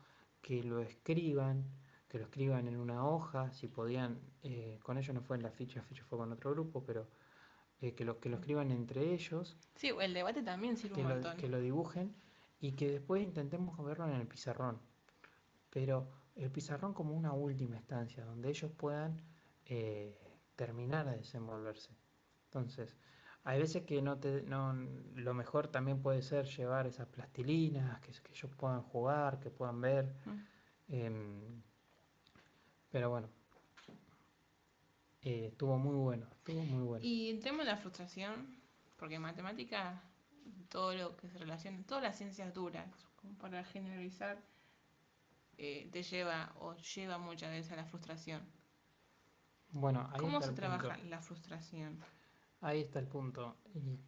[0.43, 1.65] que lo escriban,
[2.09, 5.51] que lo escriban en una hoja, si podían, eh, con ellos no fue en la
[5.51, 7.09] ficha, ficha fue con otro grupo, pero
[7.83, 11.09] eh, que, lo, que lo escriban entre ellos, Sí, el debate también sirve que un
[11.09, 11.37] lo, montón.
[11.37, 12.15] que lo dibujen
[12.61, 14.81] y que después intentemos verlo en el pizarrón.
[15.71, 19.21] Pero el pizarrón como una última instancia, donde ellos puedan
[19.67, 20.19] eh,
[20.57, 21.97] terminar de desenvolverse.
[22.47, 22.97] Entonces,
[23.45, 24.75] hay veces que no te, no,
[25.15, 29.81] lo mejor también puede ser llevar esas plastilinas, que, que ellos puedan jugar, que puedan
[29.81, 30.15] ver.
[30.27, 30.41] Mm.
[30.89, 31.63] em,
[32.91, 33.29] pero bueno,
[35.23, 37.05] eh, estuvo muy bueno, estuvo muy bueno.
[37.05, 38.57] Y entremos en la frustración,
[38.97, 40.03] porque en matemática,
[40.69, 44.39] todo lo que se relaciona, todas las ciencias duras, como para generalizar,
[45.59, 48.43] eh, te lleva o lleva muchas veces a la frustración.
[49.73, 50.79] Bueno, ahí ¿Cómo está se el punto.
[50.79, 51.99] trabaja la frustración?
[52.61, 53.57] Ahí está el punto.
[53.75, 53.99] Y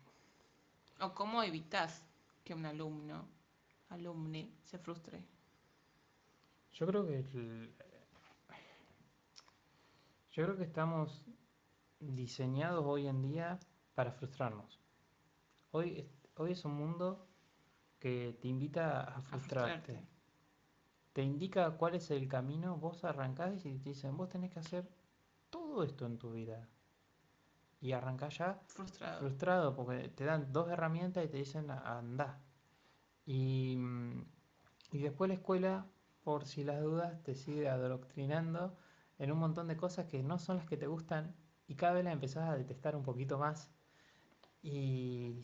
[1.00, 2.05] ¿O cómo evitas
[2.44, 3.28] que un alumno,
[3.90, 5.24] alumne, se frustre?
[6.72, 7.74] Yo creo que el-
[10.33, 11.22] yo creo que estamos
[12.00, 13.59] diseñados hoy en día
[13.94, 14.81] para frustrarnos.
[15.72, 17.27] Hoy, hoy es un mundo
[17.99, 20.07] que te invita a A frustrarte.
[21.12, 24.88] Te indica cuál es el camino, vos arrancás y te dicen, vos tenés que hacer
[25.51, 26.68] todo esto en tu vida.
[27.81, 29.18] Y arrancás ya Frustrado.
[29.21, 32.40] frustrado porque te dan dos herramientas y te dicen anda.
[33.27, 33.77] Y,
[34.92, 35.87] y después la escuela,
[36.25, 38.77] por si las dudas, te sigue adoctrinando
[39.18, 41.35] en un montón de cosas que no son las que te gustan
[41.68, 43.71] y cada vez las empezás a detestar un poquito más
[44.62, 45.35] y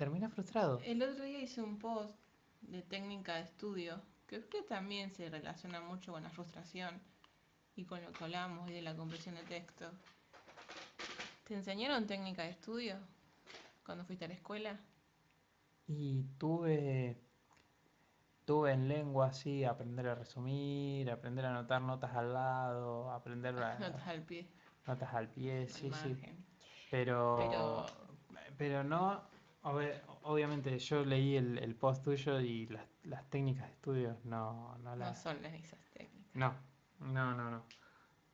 [0.00, 0.80] terminas frustrado.
[0.82, 2.14] El otro día hice un post
[2.62, 6.98] de técnica de estudio que creo que también se relaciona mucho con la frustración
[7.76, 9.90] y con lo que hablamos hoy de la comprensión de texto.
[11.46, 12.96] ¿Te enseñaron técnica de estudio
[13.84, 14.80] cuando fuiste a la escuela?
[15.86, 17.20] Y tuve,
[18.46, 23.78] tuve en lengua así, aprender a resumir, aprender a anotar notas al lado, aprender a-
[23.80, 24.48] Notas al pie,
[24.86, 26.16] notas al pie, sí, sí.
[26.90, 27.86] Pero, Pero-
[28.56, 29.28] pero no,
[29.62, 34.76] obvi- obviamente yo leí el, el post tuyo y las, las técnicas de estudio no,
[34.78, 35.22] no No las...
[35.22, 36.34] son las esas técnicas.
[36.34, 36.54] No,
[37.00, 37.64] no, no, no.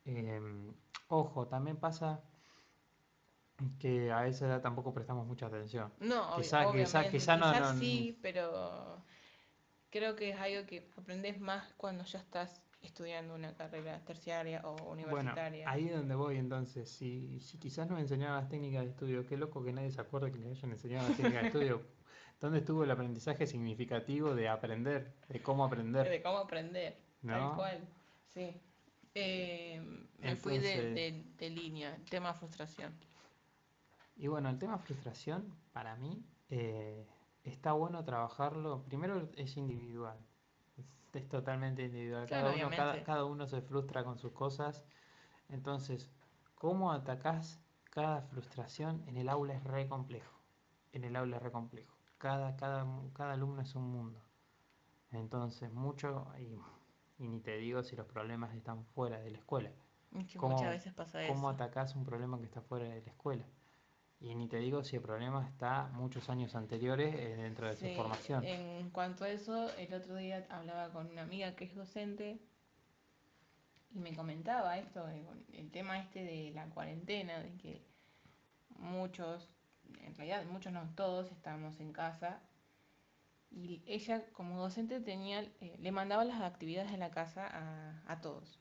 [0.04, 0.72] Em,
[1.08, 2.20] ojo, también pasa
[3.78, 5.92] que a esa edad tampoco prestamos mucha atención.
[6.00, 9.02] No, Quizá- obviamente, quizá no- quizás no- sí, pero
[9.90, 14.72] creo que es algo que aprendes más cuando ya estás estudiando una carrera terciaria o
[14.76, 15.68] Bueno, universitaria.
[15.70, 16.88] ahí es donde voy entonces.
[16.90, 20.32] Si, si quizás nos enseñaban las técnicas de estudio, qué loco que nadie se acuerde
[20.32, 21.82] que le hayan enseñado las técnicas de estudio.
[22.40, 26.08] ¿Dónde estuvo el aprendizaje significativo de aprender, de cómo aprender?
[26.08, 27.56] De cómo aprender, tal ¿No?
[27.56, 27.80] cual,
[28.28, 28.60] sí.
[29.14, 29.80] Eh,
[30.18, 32.92] me fui de, Entonces- de- de línea, tema frustración.
[34.16, 37.06] Y bueno, el tema frustración, para mí, eh,
[37.44, 38.82] está bueno trabajarlo.
[38.84, 40.18] Primero es individual,
[41.18, 42.26] es, totalmente individual.
[42.26, 42.70] cada, uno,
[43.04, 44.84] cada, uno se frustra con sus cosas.
[45.48, 46.10] Entonces,
[46.54, 50.32] ¿cómo atacás cada frustración en el aula es re complejo?
[50.92, 51.94] En el aula es re complejo.
[52.18, 54.20] Cada, cada, cada alumno es un mundo.
[55.12, 56.58] Entonces, mucho, y,
[57.22, 59.72] y ni te digo si los problemas están fuera de la escuela.
[60.10, 61.32] muchas veces pasa eso.
[61.32, 63.46] ¿Cómo atacás un problema que está fuera de la escuela?
[64.26, 67.86] Y ni te digo si el problema está muchos años anteriores eh, dentro de su
[67.94, 68.44] formación.
[68.44, 72.40] En cuanto a eso, el otro día hablaba con una amiga que es docente
[73.92, 75.06] y me comentaba esto,
[75.52, 77.86] el tema este de la cuarentena, de que
[78.70, 79.48] muchos,
[80.00, 82.42] en realidad muchos no todos, estábamos en casa
[83.48, 88.20] y ella como docente tenía, eh, le mandaba las actividades de la casa a, a
[88.20, 88.58] todos,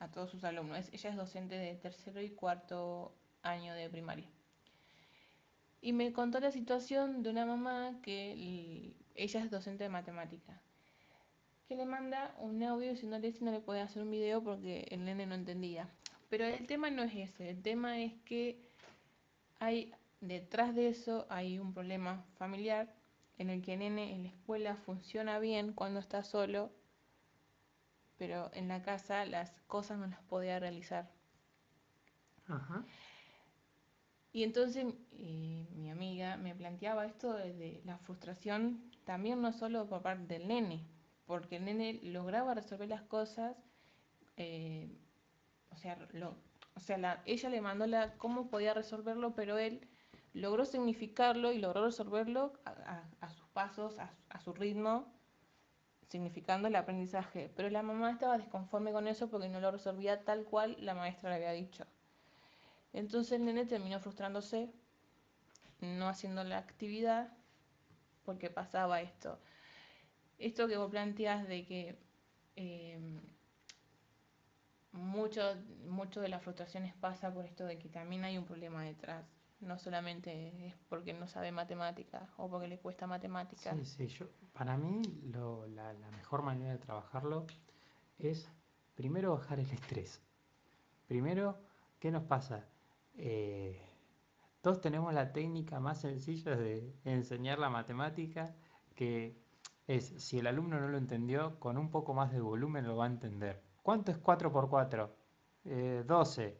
[0.00, 0.90] a todos sus alumnos.
[0.92, 4.28] ella es docente de tercero y cuarto año de primaria.
[5.80, 10.60] Y me contó la situación de una mamá que ella es docente de matemática,
[11.68, 15.04] que le manda un audio diciéndole si no le puede hacer un video porque el
[15.04, 15.88] nene no entendía.
[16.30, 18.58] Pero el tema no es ese, el tema es que
[19.60, 22.92] hay detrás de eso hay un problema familiar
[23.38, 26.72] en el que el nene en la escuela funciona bien cuando está solo,
[28.18, 31.08] pero en la casa las cosas no las podía realizar.
[32.48, 32.84] Ajá.
[34.32, 40.02] Y entonces eh, mi amiga me planteaba esto de la frustración también no solo por
[40.02, 40.86] parte del nene,
[41.24, 43.56] porque el nene lograba resolver las cosas,
[44.36, 44.86] eh,
[45.70, 46.36] o sea, lo,
[46.74, 49.88] o sea ella le mandó la, cómo podía resolverlo, pero él
[50.34, 55.10] logró significarlo y logró resolverlo a, sus pasos, a, a, su ritmo,
[56.10, 57.50] significando el aprendizaje.
[57.56, 61.30] Pero la mamá estaba desconforme con eso porque no lo resolvía tal cual la maestra
[61.30, 61.86] le había dicho.
[62.92, 64.70] Entonces el nene terminó frustrándose,
[65.80, 67.32] no haciendo la actividad,
[68.24, 69.38] porque pasaba esto.
[70.38, 71.98] Esto que vos planteas de que
[72.56, 72.98] eh,
[74.92, 79.24] mucho, de las frustraciones pasa por esto de que también hay un problema detrás.
[79.60, 83.76] No solamente es porque no sabe matemáticas o porque le cuesta matemáticas.
[83.76, 87.46] Sí, sí, yo, para mí la, la mejor manera de trabajarlo
[88.18, 88.48] es
[88.94, 90.20] primero bajar el estrés.
[91.08, 91.58] Primero,
[91.98, 92.66] ¿qué nos pasa?
[93.18, 93.80] Eh,
[94.60, 98.54] todos tenemos la técnica más sencilla de enseñar la matemática,
[98.94, 99.36] que
[99.86, 103.04] es, si el alumno no lo entendió, con un poco más de volumen lo va
[103.04, 103.62] a entender.
[103.82, 105.16] ¿Cuánto es 4 por 4?
[106.06, 106.58] 12.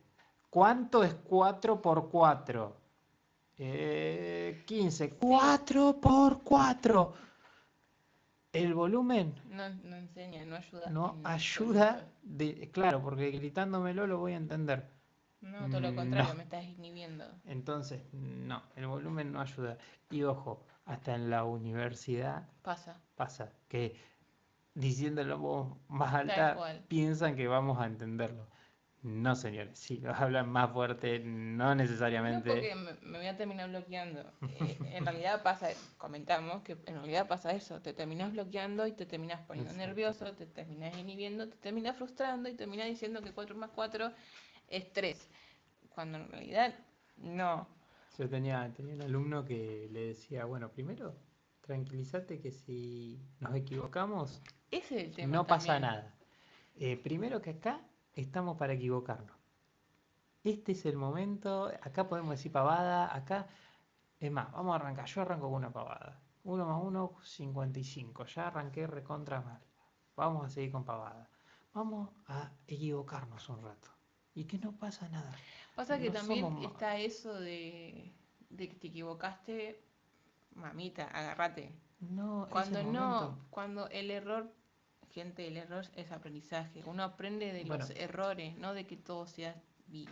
[0.51, 2.77] ¿Cuánto es 4 por 4?
[3.57, 5.11] 15.
[5.11, 7.13] 4 por 4.
[8.53, 9.65] El volumen no,
[9.97, 10.91] enseña, no ayuda.
[10.91, 14.98] No ayuda, de, claro, porque gritándomelo lo voy a entender.
[15.41, 17.25] No, todo lo contrario, me estás inhibiendo.
[17.45, 19.79] Entonces, no, el volumen no ayuda.
[20.11, 23.01] Y ojo, hasta en la universidad pasa.
[23.15, 23.97] Pasa, que
[24.75, 26.57] diciéndolo más alta
[26.89, 28.47] piensan que vamos a entenderlo.
[29.03, 32.49] No, señores, si lo hablan más fuerte, no necesariamente.
[32.49, 34.33] No, porque me, voy a terminar bloqueando.
[34.43, 35.69] Eh, en realidad pasa,
[35.99, 40.47] comentamos que en realidad pasa eso, te terminas bloqueando y te terminas poniendo nervioso, te
[40.47, 44.11] terminas inhibiendo, te terminas frustrando y terminas diciendo que 4 más 4
[44.69, 45.29] estrés,
[45.89, 46.75] cuando en realidad
[47.17, 47.67] no.
[48.19, 51.15] Yo tenía, tenía un alumno que le decía, bueno, primero,
[51.61, 54.43] tranquilízate que si nos equivocamos,
[55.27, 56.15] no pasa nada.
[56.75, 57.81] Eh, primero que acá
[58.15, 59.37] estamos para equivocarnos.
[60.45, 63.49] Este es el momento, acá podemos decir pavada, acá,
[64.19, 66.21] es más, vamos a arrancar, yo arranco con una pavada.
[66.45, 69.61] 1 más 1, 55, ya arranqué recontra mal.
[70.17, 71.29] Vamos a seguir con pavada.
[71.75, 73.98] Vamos a equivocarnos un rato
[74.39, 75.33] y que no pasa nada.
[75.75, 78.13] Pasa que también está eso de,
[78.57, 79.83] que te equivocaste,
[80.55, 81.73] mamita, agárrate.
[81.99, 84.55] No, cuando no, cuando el error,
[85.11, 86.85] gente, el error es aprendizaje.
[86.87, 89.61] Uno aprende de los errores, no de que todo sea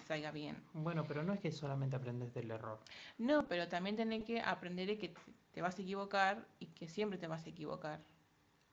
[0.09, 0.57] salga bien.
[0.73, 2.81] Bueno, pero no es que solamente aprendes del error.
[3.19, 5.15] No, pero también tenés que aprender de que
[5.53, 8.01] te vas a equivocar y que siempre te vas a equivocar.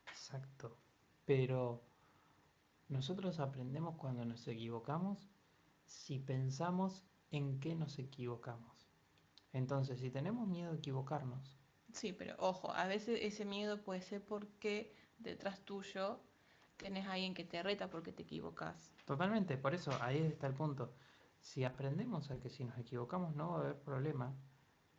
[0.08, 0.78] Exacto.
[1.26, 1.84] Pero
[2.90, 5.33] nosotros aprendemos cuando nos equivocamos
[5.86, 8.88] si pensamos en qué nos equivocamos.
[9.52, 11.58] Entonces, si tenemos miedo de equivocarnos.
[11.92, 16.20] Sí, pero ojo, a veces ese miedo puede ser porque detrás tuyo
[16.78, 18.94] tenés a alguien que te reta porque te equivocas.
[19.06, 20.94] Totalmente, por eso ahí está el punto.
[21.40, 24.36] Si aprendemos a que si nos equivocamos no va a haber problema,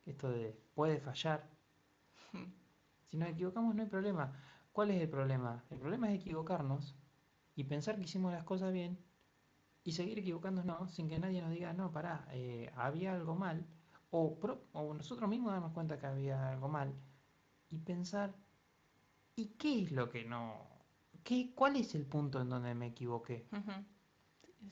[0.06, 1.48] esto de puede fallar.
[3.08, 4.32] si nos equivocamos no hay problema.
[4.72, 5.64] ¿Cuál es el problema?
[5.70, 6.96] El problema es equivocarnos
[7.56, 8.98] y pensar que hicimos las cosas bien
[9.84, 13.66] y seguir equivocándonos sin que nadie nos diga, no, pará, eh, había algo mal,
[14.10, 14.38] o,
[14.72, 16.94] o nosotros mismos darnos cuenta que había algo mal,
[17.70, 18.34] y pensar,
[19.36, 20.54] ¿y qué es lo que no?
[21.22, 23.46] ¿Qué, ¿Cuál es el punto en donde me equivoqué?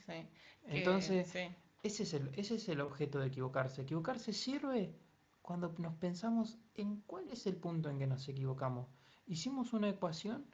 [0.07, 0.29] Sí,
[0.65, 1.49] Entonces, sí.
[1.83, 3.83] ese es el, ese es el objeto de equivocarse.
[3.83, 4.95] Equivocarse sirve
[5.43, 8.89] cuando nos pensamos en cuál es el punto en que nos equivocamos.
[9.27, 10.47] Hicimos una ecuación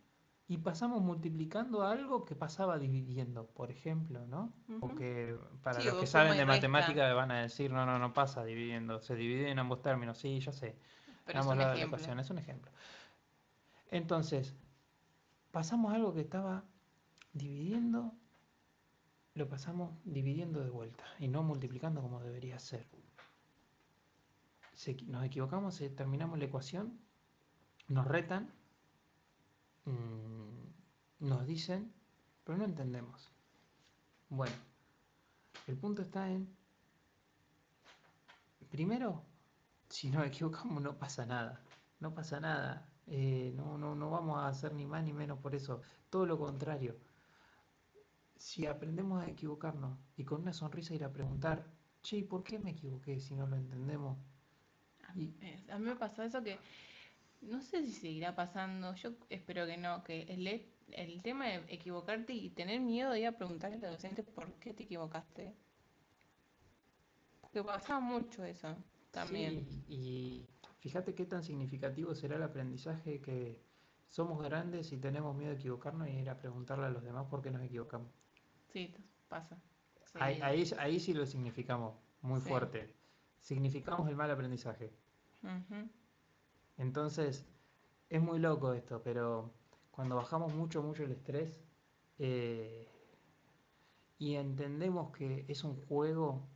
[0.48, 4.52] y pasamos multiplicando algo que pasaba dividiendo, por ejemplo, ¿no?
[4.80, 6.46] Porque para Sí, los o que saben de resta.
[6.46, 10.18] matemática van a decir, no, no, no pasa dividiendo, se divide en ambos términos.
[10.18, 10.78] Sí, ya sé.
[11.24, 11.86] Pero es un la ejemplo.
[11.86, 12.72] ecuación, es un ejemplo.
[13.90, 14.56] Entonces,
[15.50, 16.64] pasamos algo que estaba
[17.32, 18.14] dividiendo,
[19.34, 22.86] lo pasamos dividiendo de vuelta y no multiplicando como debería ser.
[24.72, 26.98] Se nos equivocamos, eh, terminamos la ecuación,
[27.88, 28.50] nos retan,
[29.84, 30.37] mm,
[31.20, 31.92] nos dicen,
[32.44, 33.30] pero no entendemos.
[34.30, 34.56] Bueno,
[35.68, 36.48] el punto está en,
[38.70, 39.24] primero,
[39.88, 41.60] si nos equivocamos no pasa nada,
[42.00, 45.54] no pasa nada, eh, no, no, no vamos a hacer ni más ni menos por
[45.54, 46.96] eso, todo lo contrario.
[48.38, 51.66] Si aprendemos a equivocarnos y con una sonrisa ir a preguntar,
[52.02, 54.16] che, ¿y ¿por qué me equivoqué si no lo entendemos?
[55.14, 56.58] Y Eh, A mí me pasó eso que
[57.42, 61.56] no sé si seguirá pasando, yo espero que no, que el, e- el tema de
[61.68, 65.54] equivocarte y tener miedo de ir a preguntarle a los docentes por qué te equivocaste.
[67.40, 68.74] Porque pasaba mucho eso
[69.10, 69.66] también.
[69.66, 70.46] Sí, y
[70.80, 73.60] fíjate qué tan significativo será el aprendizaje que
[74.08, 77.42] somos grandes y tenemos miedo de equivocarnos y ir a preguntarle a los demás por
[77.42, 78.08] qué nos equivocamos.
[78.72, 78.94] Sí,
[79.28, 79.60] pasa.
[80.14, 80.42] Ahí, Sí.
[80.42, 82.48] ahí, ahí sí lo significamos muy Sí.
[82.48, 82.94] fuerte.
[83.40, 84.92] Significamos el mal aprendizaje.
[86.76, 87.46] Entonces,
[88.08, 89.52] es muy loco esto, pero
[89.98, 91.60] cuando bajamos mucho, mucho el estrés
[92.20, 92.86] eh,
[94.16, 96.48] y entendemos que es un juego,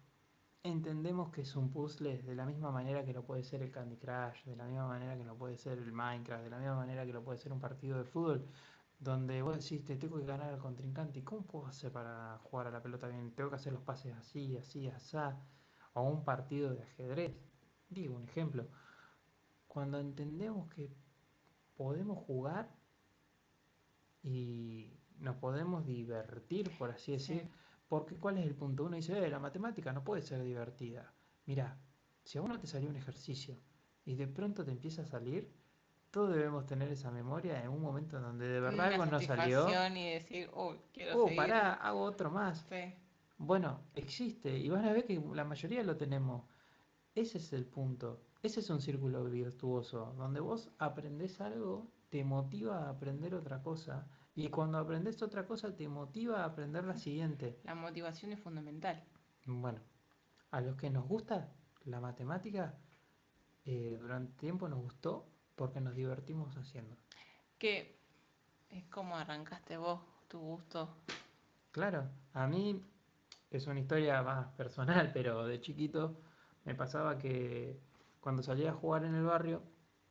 [0.62, 3.96] entendemos que es un puzzle de la misma manera que lo puede ser el Candy
[3.96, 7.04] Crush, de la misma manera que lo puede ser el Minecraft, de la misma manera
[7.04, 8.46] que lo puede ser un partido de fútbol,
[9.00, 12.68] donde vos decís, te tengo que ganar al contrincante, ¿y cómo puedo hacer para jugar
[12.68, 13.34] a la pelota bien?
[13.34, 15.36] Tengo que hacer los pases así, así, asá,
[15.94, 17.36] o un partido de ajedrez.
[17.88, 18.68] Digo, un ejemplo.
[19.66, 20.94] Cuando entendemos que
[21.74, 22.80] podemos jugar
[24.22, 27.48] y nos podemos divertir, por así decir, Sí.
[27.88, 28.84] porque ¿cuál es el punto?
[28.84, 31.12] Uno dice, "Eh, la matemática no puede ser divertida.
[31.46, 31.78] Mira,
[32.24, 33.58] si a uno te salió un ejercicio
[34.04, 35.52] y de pronto te empieza a salir,
[36.10, 39.66] todos debemos tener esa memoria en un momento en donde de verdad algo no salió.
[39.96, 41.36] y decir, oh, quiero Oh, seguir.
[41.36, 42.66] pará, hago otro más.
[42.68, 42.94] Sí.
[43.38, 46.44] Bueno, existe y van a ver que la mayoría lo tenemos.
[47.14, 48.22] Ese es el punto.
[48.42, 54.06] Ese es un círculo virtuoso, donde vos aprendés algo, te motiva a aprender otra cosa,
[54.34, 57.58] y cuando aprendes otra cosa te motiva a aprender la siguiente.
[57.64, 59.02] La motivación es fundamental.
[59.46, 59.80] Bueno,
[60.50, 61.48] a los que nos gusta
[61.86, 62.74] la matemática,
[63.64, 66.94] eh, durante tiempo nos gustó porque nos divertimos haciendo.
[67.58, 67.98] Que
[68.68, 70.94] es como arrancaste vos, tu gusto.
[71.70, 72.84] Claro, a mí
[73.50, 76.20] es una historia más personal, pero de chiquito
[76.66, 77.80] me pasaba que
[78.20, 79.62] cuando salía a jugar en el barrio,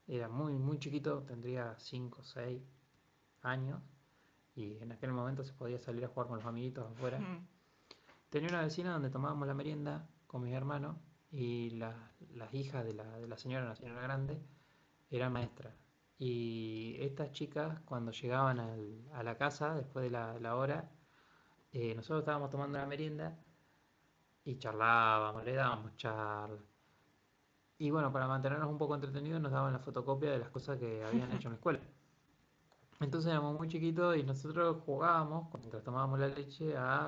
[0.08, 2.62] era muy, muy chiquito, tendría 5 o 6
[3.42, 3.82] años,
[4.56, 7.20] y en aquel momento se podía salir a jugar con los amiguitos afuera.
[7.20, 7.48] Mm.
[8.30, 10.98] Tenía una vecina donde tomábamos la merienda con mis hermanos
[11.32, 14.42] y la- las hijas de la, de la señora, la señora grande,
[15.10, 15.74] eran maestras.
[16.18, 20.92] Y estas chicas, cuando llegaban al- a la casa, después de la, la hora,
[21.72, 23.38] eh, nosotros estábamos tomando la merienda
[24.44, 26.60] y charlábamos, le dábamos charla.
[27.82, 31.04] Y bueno, para mantenernos un poco entretenidos nos daban la fotocopia de las cosas que
[31.04, 31.82] habían hecho en la escuela.
[33.00, 37.08] Entonces éramos muy chiquitos y nosotros jugábamos, mientras tomábamos la leche, a,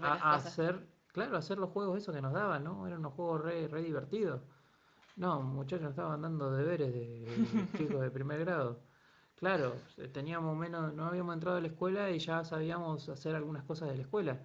[0.00, 2.86] a- hacer, claro, a hacer los juegos esos que nos daban, ¿no?
[2.86, 4.42] Eran unos juegos re, re divertidos.
[5.16, 8.84] No, muchachos, nos estaban dando deberes de, de chicos de primer grado.
[9.36, 13.88] Claro, teníamos menos, no habíamos entrado a la escuela y ya sabíamos hacer algunas cosas
[13.90, 14.42] de la escuela.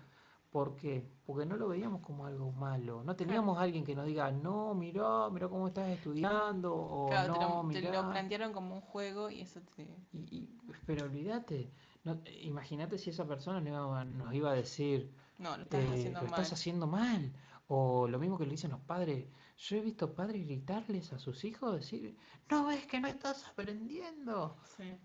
[0.52, 1.08] ¿Por qué?
[1.26, 3.04] Porque no lo veíamos como algo malo.
[3.04, 7.39] No teníamos alguien que nos diga, no, mirá, mirá cómo estás estudiando, o Claro, te
[7.39, 9.84] no, te lo plantearon como un juego y eso te...
[10.12, 10.50] Y, y-
[10.88, 11.72] pero olvídate,
[12.04, 15.89] no, imagínate si esa persona nos iba, nos iba a decir, No, lo estás eh,
[15.93, 16.39] haciendo lo mal.
[16.39, 17.32] estás haciendo mal.
[17.68, 19.28] O lo mismo que le dicen los padres.
[19.58, 22.18] Yo he visto padres gritarles a sus hijos, decir,
[22.50, 24.58] no ves que no estás aprendiendo.
[24.78, 24.97] Sí.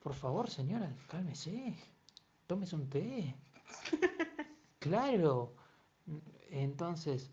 [0.00, 1.74] Por favor, señora, cálmese.
[2.46, 3.34] Tómese un té.
[4.82, 5.54] Claro.
[6.50, 7.30] Entonces,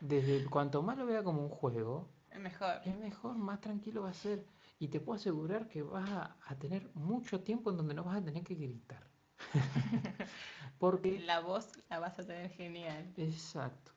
[0.00, 2.80] desde cuanto más lo vea como un juego, Es mejor.
[2.84, 4.46] es mejor, más tranquilo va a ser.
[4.80, 8.18] Y te puedo asegurar que vas a, a tener mucho tiempo en donde no vas
[8.18, 9.04] a tener que gritar.
[10.78, 13.04] Porque La voz la vas a tener genial.
[13.16, 13.92] Exacto.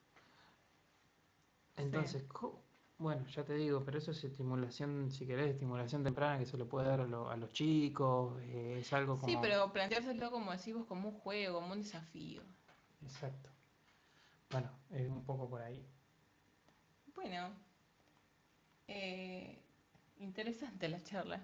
[1.76, 2.24] Entonces,
[2.98, 6.64] Bueno, ya te digo, pero eso es estimulación, si querés, estimulación temprana que se le
[6.64, 9.42] puede dar a, lo- a los chicos, eh, es algo Sí, como...
[9.42, 12.42] pero planteárselo como decís vos, como un juego, como un desafío.
[13.04, 13.50] Exacto.
[14.50, 15.84] Bueno, es un poco por ahí.
[17.14, 17.50] Bueno,
[18.88, 19.58] eh,
[20.18, 21.40] interesante la charla.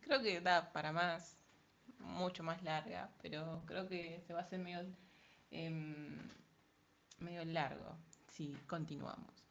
[0.00, 1.36] Creo que da para más,
[1.98, 4.86] mucho más larga, pero creo que se va a hacer medio,
[5.50, 6.16] em,
[7.18, 7.96] medio largo
[8.28, 9.44] si continuamos.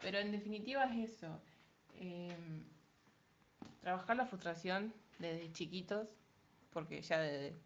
[0.00, 1.40] Pero en definitiva es eso.
[2.00, 2.64] em,
[3.80, 6.08] trabajar la frustración desde chiquitos,
[6.72, 7.56] porque ya desde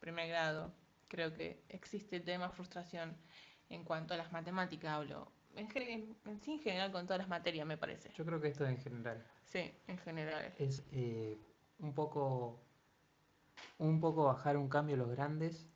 [0.00, 0.72] primer grado
[1.14, 3.16] creo que existe el tema frustración
[3.68, 5.28] en cuanto a las matemáticas hablo.
[5.56, 8.10] En, ge- en- en sí, en general, con todas las materias, me parece.
[8.16, 10.52] Yo creo que esto en general Sí, en general.
[10.58, 11.38] es eh,
[11.78, 12.58] un poco,
[13.78, 15.68] un poco bajar un cambio a los grandes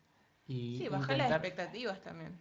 [0.47, 2.33] y Sí, bajar las expectativas también.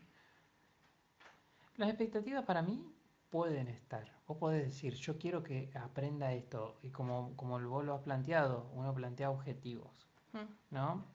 [1.75, 2.93] Las expectativas para mí
[3.29, 4.11] pueden estar.
[4.27, 6.79] Vos podés decir, yo quiero que aprenda esto.
[6.81, 10.07] Y como, como vos lo has planteado, uno plantea objetivos,
[10.71, 11.05] ¿no?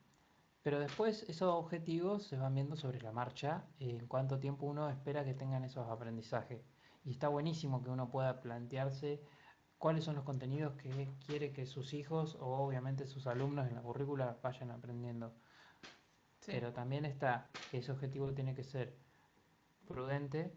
[0.62, 4.88] Pero después esos objetivos se van viendo sobre la marcha, eh, en cuánto tiempo uno
[4.88, 6.62] espera que tengan esos aprendizajes.
[7.04, 9.22] Y está buenísimo que uno pueda plantearse
[9.78, 13.82] cuáles son los contenidos que quiere que sus hijos o obviamente sus alumnos en la
[13.82, 15.34] currícula vayan aprendiendo.
[16.40, 18.96] Sí, Pero también está que ese objetivo tiene que ser
[19.86, 20.56] prudente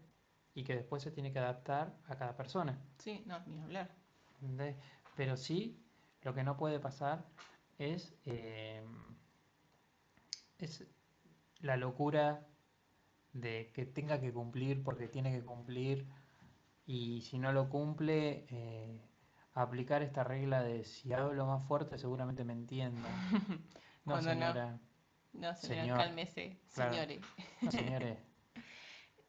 [0.54, 2.78] y que después se tiene que adaptar a cada persona.
[2.98, 3.90] sí, no, ni hablar.
[4.40, 4.76] ¿entendés?
[5.14, 5.84] Pero sí,
[6.22, 7.24] lo que no puede pasar
[7.78, 8.84] es, eh,
[10.58, 10.84] es
[11.60, 12.46] la locura
[13.32, 16.06] de que tenga que cumplir porque tiene que cumplir
[16.86, 19.02] y si no lo cumple, eh,
[19.54, 23.26] aplicar esta regla de si hablo más fuerte seguramente me entiendan.
[24.04, 24.56] No, Cuando no.
[24.56, 24.80] señora.
[25.32, 25.94] No, señora, Señor.
[25.94, 27.04] cálmese, Claro.
[27.04, 27.22] señores.
[27.64, 28.18] No, señores.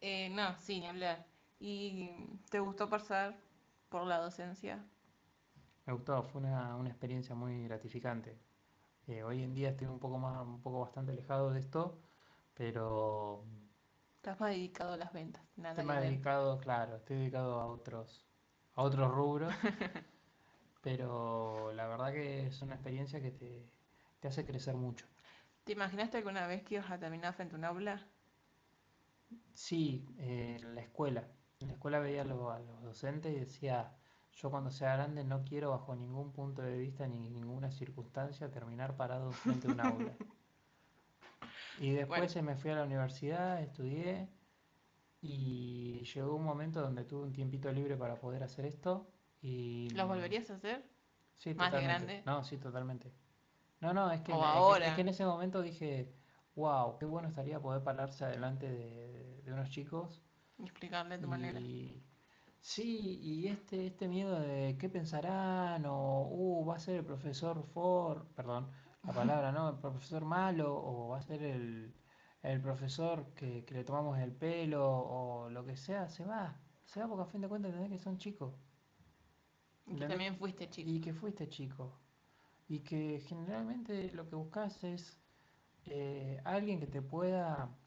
[0.02, 1.26] Eh, no, sí, ni hablar.
[1.60, 2.10] ¿Y
[2.50, 3.36] te gustó pasar
[3.90, 4.84] por la docencia?
[5.88, 8.38] Me gustó, fue una, una experiencia muy gratificante.
[9.08, 11.98] Eh, hoy en día estoy un poco más, un poco bastante alejado de esto,
[12.54, 13.44] pero
[14.18, 18.26] Estás más dedicado a las ventas, nada estoy más dedicado, claro, estoy dedicado a otros,
[18.76, 19.54] a otros rubros,
[20.82, 23.70] pero la verdad que es una experiencia que te,
[24.20, 25.06] te hace crecer mucho.
[25.66, 28.08] ¿Te imaginaste alguna vez que ibas a terminar frente a un aula?
[29.54, 31.28] Sí, eh, en la escuela.
[31.60, 33.92] En la escuela veía a los, a los docentes y decía,
[34.38, 38.96] yo cuando sea grande no quiero bajo ningún punto de vista ni ninguna circunstancia terminar
[38.96, 40.14] parado frente a un aula.
[41.80, 42.30] Y después Bueno.
[42.30, 44.30] se me fui a la universidad, estudié
[45.22, 49.08] y llegó un momento donde tuve un tiempito libre para poder hacer esto
[49.42, 50.84] y ¿Los volverías a hacer?
[51.36, 52.06] sí, más de totalmente.
[52.06, 52.24] grande?
[52.26, 53.12] No, sí, totalmente.
[53.82, 54.96] No, no, es que, O es que- es ahora.
[54.96, 56.14] que en ese momento dije,
[56.56, 60.22] wow, qué bueno estaría poder pararse adelante de, de unos chicos
[60.60, 61.60] Y explicarle a tu manera.
[61.60, 62.04] y
[62.62, 67.64] sí, y este, este miedo de qué pensarán o uh, va a ser el profesor
[67.74, 68.72] Ford, perdón,
[69.06, 69.70] la palabra, ¿no?
[69.70, 71.96] El profesor malo o va a ser el,
[72.42, 76.62] el profesor que, que le tomamos el pelo o lo que sea, se va.
[76.86, 78.54] Se va porque a fin de cuentas entendés que son chicos
[79.88, 80.90] Y que también fuiste chico.
[80.92, 82.00] y que fuiste chico.
[82.68, 85.20] Y que generalmente lo que buscas es
[85.86, 87.78] eh, alguien que te pueda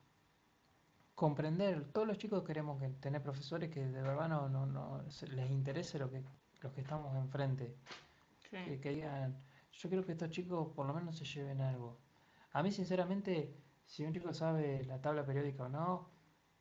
[1.21, 1.85] comprender.
[1.93, 6.11] Todos los chicos queremos que tener profesores que de verdad no, no, les interese lo
[6.11, 6.25] que,
[6.63, 7.77] los que estamos enfrente.
[8.39, 8.57] Sí.
[8.65, 9.37] Que, que digan,
[9.71, 11.99] yo quiero que estos chicos por lo menos se lleven algo.
[12.55, 13.55] A mí, sinceramente,
[13.85, 16.09] si un chico sabe la tabla periódica o no,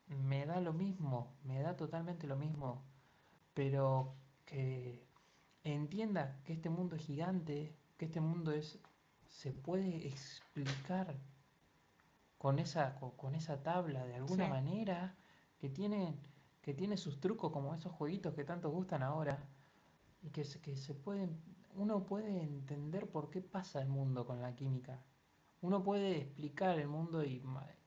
[0.08, 2.84] me da lo mismo, me da totalmente lo mismo.
[3.54, 5.06] Pero que
[5.64, 8.78] entienda que este mundo es gigante, que este mundo es,
[9.26, 11.16] se puede explicar
[12.40, 14.50] con esa, co- con, esa tabla de alguna Sí.
[14.50, 15.14] manera,
[15.58, 16.18] que tiene,
[16.62, 19.46] que tiene sus trucos como esos jueguitos que tanto gustan ahora,
[20.22, 21.38] y que se, que se pueden,
[21.74, 25.02] uno puede entender por qué pasa el mundo con la química.
[25.60, 27.44] Uno puede explicar el mundo y,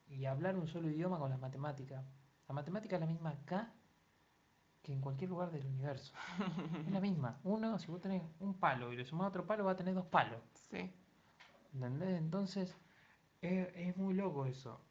[0.08, 2.06] y hablar un solo idioma con las matemáticas.
[2.47, 3.74] La matemática es la misma acá
[4.84, 6.14] que en cualquier lugar del universo.
[6.86, 7.39] Es la misma.
[7.43, 10.06] Uno, si vos tenés un palo y le sumás otro palo, va a tener dos
[10.06, 10.39] palos.
[10.70, 10.93] Sí.
[11.74, 12.20] ¿Entendés?
[12.20, 12.78] Entonces,
[13.44, 14.82] es, es muy loco eso.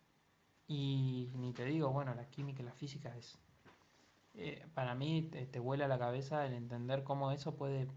[0.68, 3.38] Y ni te digo, bueno, la química y la física es...
[4.34, 7.88] eh, para mí te, te vuela la cabeza el entender cómo eso puede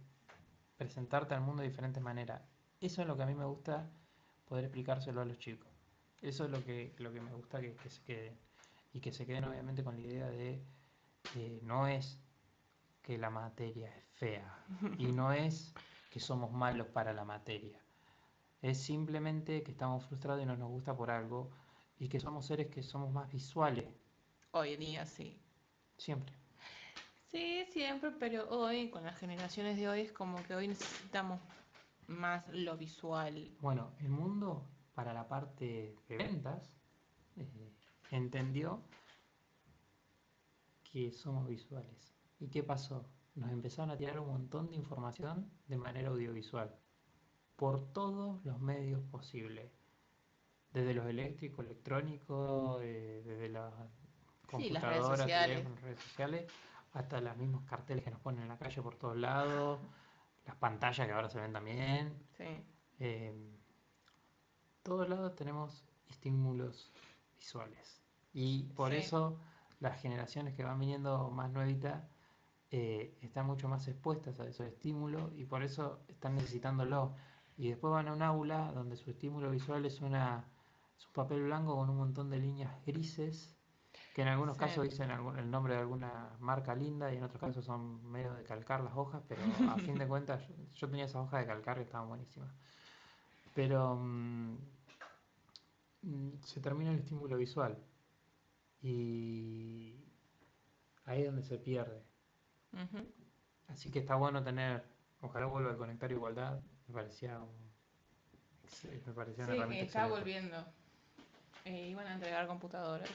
[0.78, 2.44] presentarte al mundo de diferentes maneras.
[2.82, 3.92] Eso es lo que a mí me gusta
[4.46, 5.72] poder explicárselo a los chicos.
[6.22, 8.40] Eso es lo que, lo que me gusta que, que se queden.
[8.94, 10.66] Y que se queden obviamente con la idea de
[11.34, 12.22] que no es
[13.04, 14.66] que la materia es fea
[14.98, 15.78] y no es
[16.10, 17.85] que somos malos para la materia.
[18.62, 21.52] Es simplemente que estamos frustrados y no nos gusta por algo
[22.00, 23.86] y que somos seres que somos más visuales,
[24.52, 25.38] Hoy en día sí.
[25.98, 26.34] siempre.
[27.32, 31.42] Sí, siempre, pero hoy, con las generaciones de hoy, es como que hoy necesitamos
[32.08, 33.52] más lo visual.
[33.60, 36.74] Bueno, el mundo para la parte de ventas
[37.36, 37.74] eh,
[38.12, 38.82] entendió
[40.84, 42.16] que somos visuales.
[42.40, 43.04] ¿Y qué pasó?
[43.36, 46.74] Nos empezaron a tirar un montón de información de manera audiovisual
[47.56, 49.72] por todos los medios posibles.
[50.72, 53.74] Desde los eléctricos, electrónicos, eh, desde las
[54.50, 56.52] computadoras, teléfonos, redes sociales,
[56.94, 59.80] hasta los mismos carteles que nos ponen en la calle por todos lados,
[60.46, 62.14] las pantallas que ahora se ven también.
[62.38, 62.64] Sí.
[63.00, 63.34] Eh,
[64.84, 66.92] todos lados tenemos estímulos
[67.38, 68.02] visuales.
[68.34, 69.40] Y por eso
[69.80, 72.04] las generaciones que van viniendo más nuevitas
[72.72, 77.16] eh, están mucho más expuestas a esos estímulos y por eso están necesitándolo.
[77.58, 80.46] Y después van a un aula donde su estímulo visual es, una,
[80.98, 83.56] es un papel blanco con un montón de líneas grises
[84.14, 87.66] que en algunos casos dicen el nombre de alguna marca linda y en otros casos
[87.66, 90.42] son medio de calcar las hojas, pero a fin de cuentas
[90.74, 92.50] yo, tenía esa hoja de calcar que estaban buenísimas.
[93.54, 94.58] Pero mm,
[96.44, 97.78] se termina el estímulo visual
[98.82, 99.96] y
[101.06, 102.02] ahí es donde se pierde.
[103.68, 104.86] Así que está bueno tener,
[105.22, 107.66] ojalá vuelva a conectar igualdad, me parecía un,
[109.06, 110.66] me parecía una sí, herramienta está volviendo.
[111.66, 113.10] Eh, iban a entregar computadoras.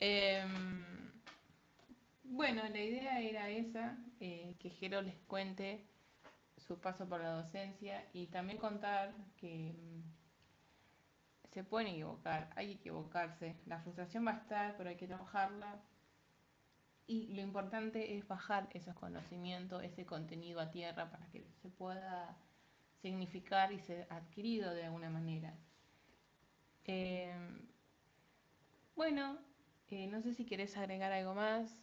[0.00, 0.84] Em,
[2.22, 5.84] bueno, la idea era esa, eh, que Jero les cuente
[6.56, 10.02] su paso por la docencia y también contar que mm,
[11.52, 15.80] se pueden equivocar, hay que equivocarse, la frustración va a estar, pero hay que trabajarla
[17.08, 22.36] y lo importante es bajar esos conocimientos, ese contenido a tierra para que se pueda
[23.00, 25.56] significar y ser adquirido de alguna manera.
[26.84, 27.66] Em,
[28.94, 29.38] bueno,
[29.88, 31.74] eh, no sé si querés agregar algo más.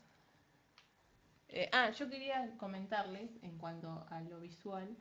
[1.47, 4.95] Eh, ah, yo quería comentarles en cuanto a lo visual,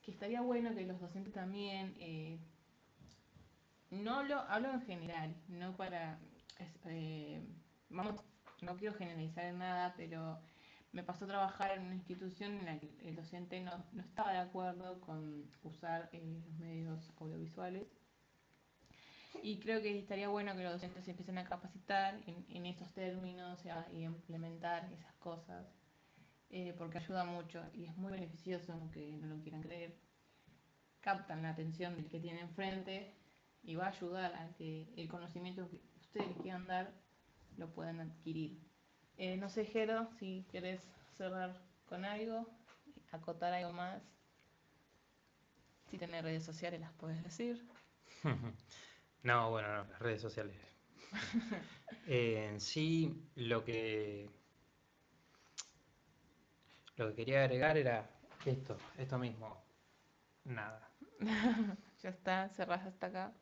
[0.00, 2.38] que estaría bueno que los docentes también, eh,
[3.90, 6.20] no lo hablo en general, no para,
[7.88, 8.22] vamos,
[8.62, 10.40] no quiero generalizar en nada, pero
[10.92, 14.32] me pasó a trabajar en una institución en la que el docente no, no estaba
[14.32, 17.86] de acuerdo con usar los medios audiovisuales
[19.42, 23.62] y creo que estaría bueno que los docentes empiecen a capacitar en, en esos términos
[23.92, 25.66] y implementar esas cosas,
[26.50, 29.96] eh, porque ayuda mucho y es muy beneficioso, aunque no lo quieran creer.
[31.00, 33.14] Captan la atención del que tiene enfrente
[33.62, 36.92] y va a ayudar a que el conocimiento que ustedes quieran dar
[37.58, 38.58] lo puedan adquirir.
[39.18, 40.80] Eh, no sé, Jero, si querés
[41.16, 42.46] cerrar con algo,
[43.10, 44.02] acotar algo más.
[45.90, 47.66] Si tenés redes sociales, las puedes decir.
[49.24, 50.56] No, bueno, no, las redes sociales.
[52.06, 54.30] en sí, lo que
[56.96, 58.08] lo que quería agregar era
[58.46, 59.60] esto, esto mismo.
[60.44, 60.88] Nada.
[62.00, 63.32] ya está, cerrás hasta acá.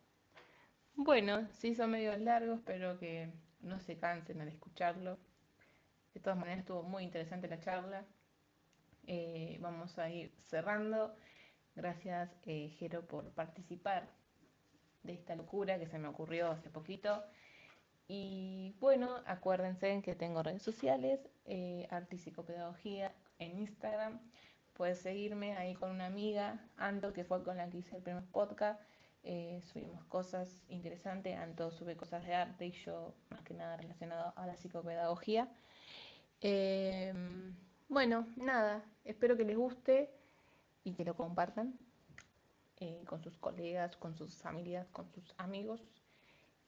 [0.95, 3.31] Bueno, sí son medios largos, pero que
[3.67, 5.19] no se cansen al escucharlo.
[6.15, 8.05] De todas maneras estuvo muy interesante la charla.
[9.07, 11.15] Eh, vamos a ir cerrando.
[11.75, 14.09] Gracias, eh, Jero, por participar
[15.03, 17.23] de esta locura que se me ocurrió hace poquito.
[18.09, 24.21] Y bueno, acuérdense que tengo redes sociales, eh, Arte y Psicopedagogía en Instagram.
[24.75, 28.25] Puedes seguirme ahí con una amiga, Anto, que fue con la que hice el primer
[28.25, 28.81] podcast.
[29.29, 34.33] Eh, subimos cosas interesantes, Anto sube cosas de arte y yo más que nada relacionado
[34.37, 35.49] a la psicopedagogía.
[36.41, 37.57] Em,
[37.89, 40.13] bueno, nada, espero que les guste
[40.85, 41.77] y que lo compartan.
[42.79, 45.81] Eh, con sus colegas, con sus familias, con sus amigos.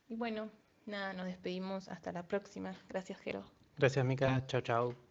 [0.08, 0.50] Y bueno,
[0.86, 1.88] nada, nos despedimos.
[1.88, 2.74] Hasta la próxima.
[2.88, 3.44] Gracias, Jero.
[3.76, 4.44] Gracias, Mica.
[4.46, 5.07] Chao, chao.